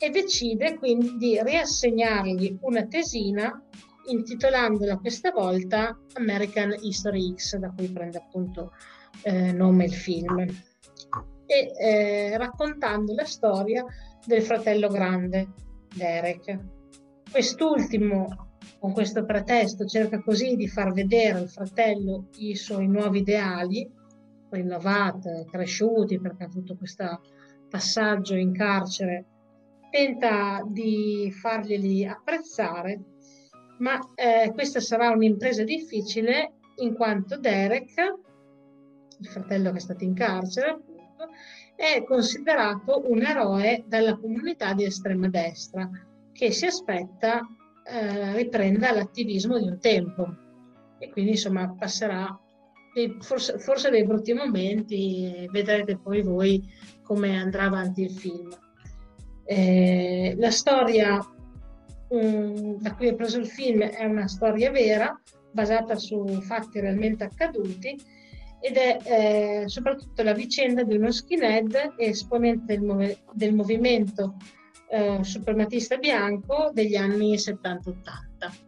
e 0.00 0.10
decide 0.10 0.78
quindi 0.78 1.16
di 1.16 1.42
riassegnargli 1.42 2.56
una 2.60 2.86
tesina 2.86 3.60
intitolandola 4.06 4.98
questa 4.98 5.32
volta 5.32 5.98
American 6.14 6.72
History 6.80 7.34
X, 7.34 7.56
da 7.56 7.72
cui 7.76 7.88
prende 7.90 8.18
appunto 8.18 8.72
eh, 9.24 9.52
nome 9.52 9.86
il 9.86 9.92
film, 9.92 10.38
e 11.46 11.72
eh, 11.80 12.38
raccontando 12.38 13.12
la 13.12 13.24
storia 13.24 13.84
del 14.24 14.42
fratello 14.42 14.88
grande, 14.88 15.48
Derek. 15.94 16.58
Quest'ultimo, 17.30 18.50
con 18.78 18.92
questo 18.92 19.24
pretesto, 19.24 19.84
cerca 19.84 20.22
così 20.22 20.54
di 20.54 20.68
far 20.68 20.92
vedere 20.92 21.40
al 21.40 21.48
fratello 21.48 22.28
i 22.36 22.54
suoi 22.54 22.86
nuovi 22.86 23.18
ideali, 23.18 23.90
rinnovati, 24.50 25.44
cresciuti, 25.50 26.20
perché 26.20 26.44
ha 26.44 26.46
avuto 26.46 26.76
questo 26.76 27.20
passaggio 27.68 28.34
in 28.36 28.52
carcere 28.52 29.26
tenta 29.90 30.62
di 30.66 31.30
farglieli 31.32 32.06
apprezzare, 32.06 33.00
ma 33.78 33.98
eh, 34.14 34.50
questa 34.52 34.80
sarà 34.80 35.10
un'impresa 35.10 35.64
difficile 35.64 36.54
in 36.76 36.94
quanto 36.94 37.38
Derek, 37.38 37.94
il 39.20 39.26
fratello 39.26 39.70
che 39.70 39.78
è 39.78 39.80
stato 39.80 40.04
in 40.04 40.14
carcere, 40.14 40.70
appunto, 40.70 41.30
è 41.74 42.02
considerato 42.04 43.02
un 43.08 43.22
eroe 43.22 43.84
dalla 43.86 44.16
comunità 44.16 44.74
di 44.74 44.84
estrema 44.84 45.28
destra 45.28 45.88
che 46.32 46.50
si 46.50 46.66
aspetta 46.66 47.40
eh, 47.84 48.36
riprenda 48.36 48.92
l'attivismo 48.92 49.58
di 49.58 49.66
un 49.66 49.78
tempo 49.80 50.26
e 50.98 51.10
quindi 51.10 51.32
insomma 51.32 51.72
passerà 51.78 52.38
dei, 52.92 53.16
forse, 53.20 53.58
forse, 53.58 53.90
dei 53.90 54.04
brutti 54.04 54.32
momenti 54.32 55.48
vedrete 55.50 55.98
poi 55.98 56.22
voi 56.22 56.62
come 57.02 57.38
andrà 57.38 57.64
avanti 57.64 58.02
il 58.02 58.10
film. 58.10 58.48
Eh, 59.50 60.34
la 60.36 60.50
storia 60.50 61.18
um, 62.08 62.78
da 62.80 62.94
cui 62.94 63.08
ho 63.08 63.14
preso 63.14 63.38
il 63.38 63.46
film 63.46 63.80
è 63.80 64.04
una 64.04 64.28
storia 64.28 64.70
vera 64.70 65.18
basata 65.52 65.96
su 65.96 66.26
fatti 66.42 66.80
realmente 66.80 67.24
accaduti 67.24 67.98
ed 68.60 68.76
è 68.76 68.98
eh, 69.04 69.68
soprattutto 69.68 70.22
la 70.22 70.34
vicenda 70.34 70.82
di 70.82 70.96
uno 70.96 71.10
skinhead 71.10 71.94
esponente 71.96 72.76
del, 72.76 72.82
mov- 72.82 73.18
del 73.32 73.54
movimento 73.54 74.36
eh, 74.90 75.20
suprematista 75.22 75.96
bianco 75.96 76.70
degli 76.72 76.96
anni 76.96 77.34
70-80. 77.34 78.66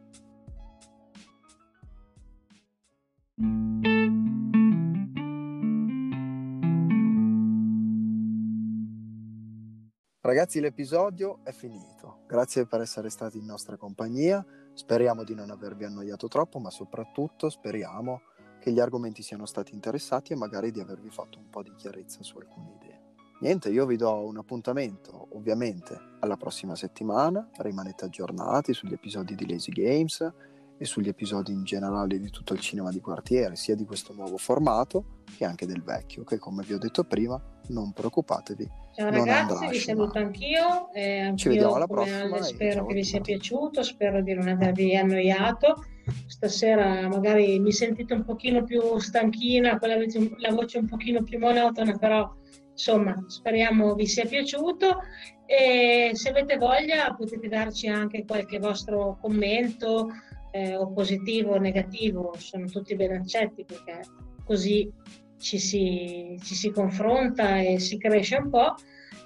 Ragazzi, 10.23 10.61
l'episodio 10.61 11.39
è 11.45 11.51
finito. 11.51 12.25
Grazie 12.27 12.67
per 12.67 12.83
essere 12.83 13.09
stati 13.09 13.39
in 13.39 13.47
nostra 13.47 13.79
compagnia. 13.79 14.45
Speriamo 14.75 15.25
di 15.25 15.35
non 15.35 15.49
avervi 15.49 15.85
annoiato 15.85 16.29
troppo, 16.29 16.59
ma 16.59 16.69
soprattutto 16.69 17.49
speriamo 17.49 18.21
che 18.61 18.71
gli 18.71 18.81
argomenti 18.81 19.23
siano 19.23 19.47
stati 19.47 19.73
interessati 19.73 20.35
e 20.35 20.37
magari 20.37 20.73
di 20.73 20.81
avervi 20.81 21.09
fatto 21.09 21.39
un 21.39 21.49
po' 21.49 21.63
di 21.63 21.73
chiarezza 21.75 22.23
su 22.23 22.37
alcune 22.37 22.75
idee. 22.79 23.01
Niente, 23.41 23.71
io 23.71 23.87
vi 23.87 23.97
do 23.97 24.27
un 24.27 24.37
appuntamento 24.37 25.29
ovviamente 25.31 25.99
alla 26.21 26.37
prossima 26.37 26.75
settimana, 26.75 27.49
rimanete 27.57 28.05
aggiornati 28.05 28.75
sugli 28.75 28.93
episodi 28.93 29.35
di 29.35 29.49
Lazy 29.49 29.73
Games 29.73 30.33
e 30.77 30.85
sugli 30.85 31.09
episodi 31.09 31.53
in 31.53 31.65
generale 31.65 32.19
di 32.19 32.29
tutto 32.29 32.53
il 32.53 32.61
cinema 32.61 32.91
di 32.91 33.01
quartiere, 33.01 33.57
sia 33.57 33.75
di 33.75 33.87
questo 33.87 34.13
nuovo 34.13 34.37
formato 34.37 35.23
che 35.35 35.47
anche 35.47 35.65
del 35.65 35.83
vecchio, 35.83 36.25
che 36.25 36.39
come 36.39 36.63
vi 36.63 36.75
ho 36.75 36.79
detto 36.79 37.05
prima, 37.05 37.43
non 37.69 37.93
preoccupatevi, 37.93 38.69
Ciao 39.01 39.09
ragazzi, 39.09 39.67
vi 39.69 39.79
saluto 39.79 40.19
anch'io. 40.19 40.93
Eh, 40.93 41.21
anch'io 41.21 41.37
Ci 41.37 41.49
vediamo 41.49 41.75
alla 41.77 41.87
prossima. 41.87 42.43
Spero 42.43 42.85
che 42.85 42.93
vi 42.93 43.03
sia 43.03 43.23
piaciuto, 43.23 43.83
spero 43.83 44.21
di 44.21 44.35
non 44.35 44.47
avervi 44.47 44.95
annoiato. 44.95 45.87
Stasera 46.27 47.09
magari 47.09 47.59
mi 47.61 47.73
sentite 47.73 48.13
un 48.13 48.27
pochino 48.27 48.63
più 48.63 48.99
stanchina, 48.99 49.79
con 49.79 49.89
la 49.89 49.97
voce, 49.97 50.31
la 50.37 50.53
voce 50.53 50.79
un 50.79 50.87
pochino 50.87 51.23
più 51.23 51.39
monotona, 51.39 51.97
però 51.97 52.31
insomma 52.73 53.25
speriamo 53.27 53.95
vi 53.95 54.07
sia 54.07 54.27
piaciuto 54.27 54.99
e 55.47 56.11
se 56.13 56.29
avete 56.29 56.59
voglia 56.59 57.15
potete 57.15 57.49
darci 57.49 57.87
anche 57.89 58.27
qualche 58.27 58.59
vostro 58.59 59.17
commento 59.19 60.09
eh, 60.51 60.77
o 60.77 60.93
positivo 60.93 61.55
o 61.55 61.59
negativo, 61.59 62.35
sono 62.37 62.67
tutti 62.67 62.95
ben 62.97 63.13
accetti 63.13 63.65
perché 63.65 64.03
così 64.45 64.93
ci 65.41 65.59
si, 65.59 66.39
ci 66.43 66.55
si 66.55 66.71
confronta 66.71 67.59
e 67.59 67.81
si 67.81 67.99
cresce 67.99 68.37
un 68.37 68.51
po' 68.51 68.75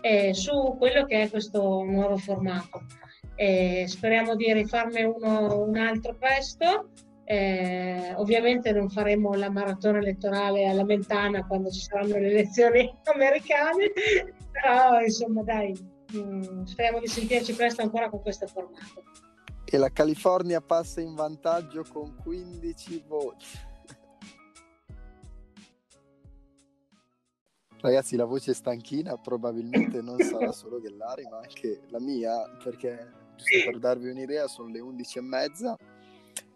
eh, 0.00 0.33
su 0.33 0.77
quello 0.79 1.05
che 1.05 1.22
è 1.22 1.31
questo 1.31 1.83
nuovo 1.83 2.16
formato. 2.16 2.85
Eh, 3.35 3.85
speriamo 3.88 4.37
di 4.37 4.53
rifarne 4.53 5.03
uno, 5.03 5.62
un 5.62 5.77
altro 5.77 6.14
presto. 6.14 6.90
Eh, 7.24 8.12
ovviamente 8.16 8.70
non 8.72 8.90
faremo 8.90 9.33
la 9.33 9.50
maratona 9.50 9.96
elettorale 9.96 10.66
alla 10.66 10.85
Mentana 10.85 11.46
quando 11.46 11.70
ci 11.70 11.81
saranno 11.81 12.18
le 12.18 12.29
elezioni 12.29 12.92
americane, 13.12 13.92
però 14.50 15.00
insomma 15.00 15.42
dai, 15.42 15.72
mh, 16.12 16.18
mm, 16.18 16.64
speriamo 16.64 17.00
di 17.00 17.07
sentirci 17.07 17.55
presto 17.55 17.83
ancora 17.83 18.11
con 18.11 18.20
questo 18.20 18.46
formato. 18.46 19.03
E 19.64 19.79
la 19.79 19.90
California 19.90 20.61
passa 20.61 21.00
in 21.00 21.14
vantaggio 21.14 21.83
con 21.90 22.14
15 22.22 23.05
voti. 23.09 23.46
Ragazzi, 27.85 28.16
la 28.16 28.25
voce 28.25 28.55
stanchina 28.55 29.18
probabilmente 29.18 30.01
non 30.01 30.18
sarà 30.18 30.53
solo 30.53 30.79
dell'Ari, 30.81 31.29
ma 31.31 31.40
anche 31.40 31.83
la 31.88 32.01
mia, 32.01 32.33
perché 32.62 33.12
giusto 33.37 33.70
per 33.73 33.79
darvi 33.79 34.09
un'idea, 34.09 34.49
sono 34.49 34.68
le 34.68 34.81
11 34.81 35.18
e 35.18 35.20
mezza. 35.20 35.77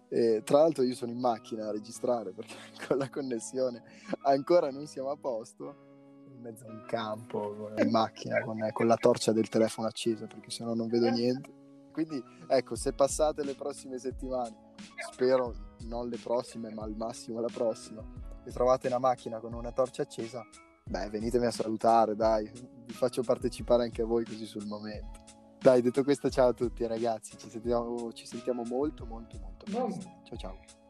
E, 0.08 0.40
tra 0.42 0.60
l'altro 0.60 0.84
io 0.84 0.94
sono 0.94 1.12
in 1.12 1.18
macchina 1.18 1.68
a 1.68 1.70
registrare 1.70 2.32
perché 2.32 2.54
con 2.88 2.96
la 2.96 3.10
connessione 3.10 3.82
ancora 4.22 4.70
non 4.70 4.86
siamo 4.86 5.10
a 5.10 5.16
posto, 5.16 6.24
in 6.34 6.40
mezzo 6.40 6.64
a 6.64 6.70
un 6.70 6.84
campo, 6.86 7.72
in 7.76 7.90
macchina, 7.90 8.40
con, 8.40 8.66
con 8.72 8.86
la 8.86 8.96
torcia 8.96 9.32
del 9.32 9.50
telefono 9.50 9.86
accesa, 9.86 10.26
perché 10.26 10.48
sennò 10.48 10.72
non 10.72 10.88
vedo 10.88 11.10
niente. 11.10 11.52
Quindi 11.92 12.24
ecco, 12.46 12.74
se 12.74 12.94
passate 12.94 13.44
le 13.44 13.54
prossime 13.54 13.98
settimane, 13.98 14.72
spero 15.12 15.52
non 15.80 16.08
le 16.08 16.16
prossime, 16.16 16.72
ma 16.72 16.84
al 16.84 16.96
massimo 16.96 17.38
la 17.40 17.50
prossima, 17.52 18.02
e 18.46 18.50
trovate 18.50 18.86
una 18.86 18.98
macchina 18.98 19.40
con 19.40 19.52
una 19.52 19.72
torcia 19.72 20.00
accesa, 20.00 20.42
Beh, 20.88 21.10
venitemi 21.10 21.44
a 21.44 21.50
salutare, 21.50 22.16
dai, 22.16 22.50
vi 22.86 22.92
faccio 22.94 23.22
partecipare 23.22 23.82
anche 23.82 24.02
voi 24.02 24.24
così 24.24 24.46
sul 24.46 24.66
momento. 24.66 25.20
Dai, 25.60 25.82
detto 25.82 26.02
questo, 26.02 26.30
ciao 26.30 26.48
a 26.48 26.52
tutti 26.54 26.86
ragazzi, 26.86 27.36
ci 27.36 27.50
sentiamo, 27.50 28.12
ci 28.12 28.26
sentiamo 28.26 28.62
molto, 28.64 29.04
molto, 29.04 29.38
molto 29.38 29.64
presto. 29.64 30.20
Ciao 30.24 30.38
ciao. 30.38 30.87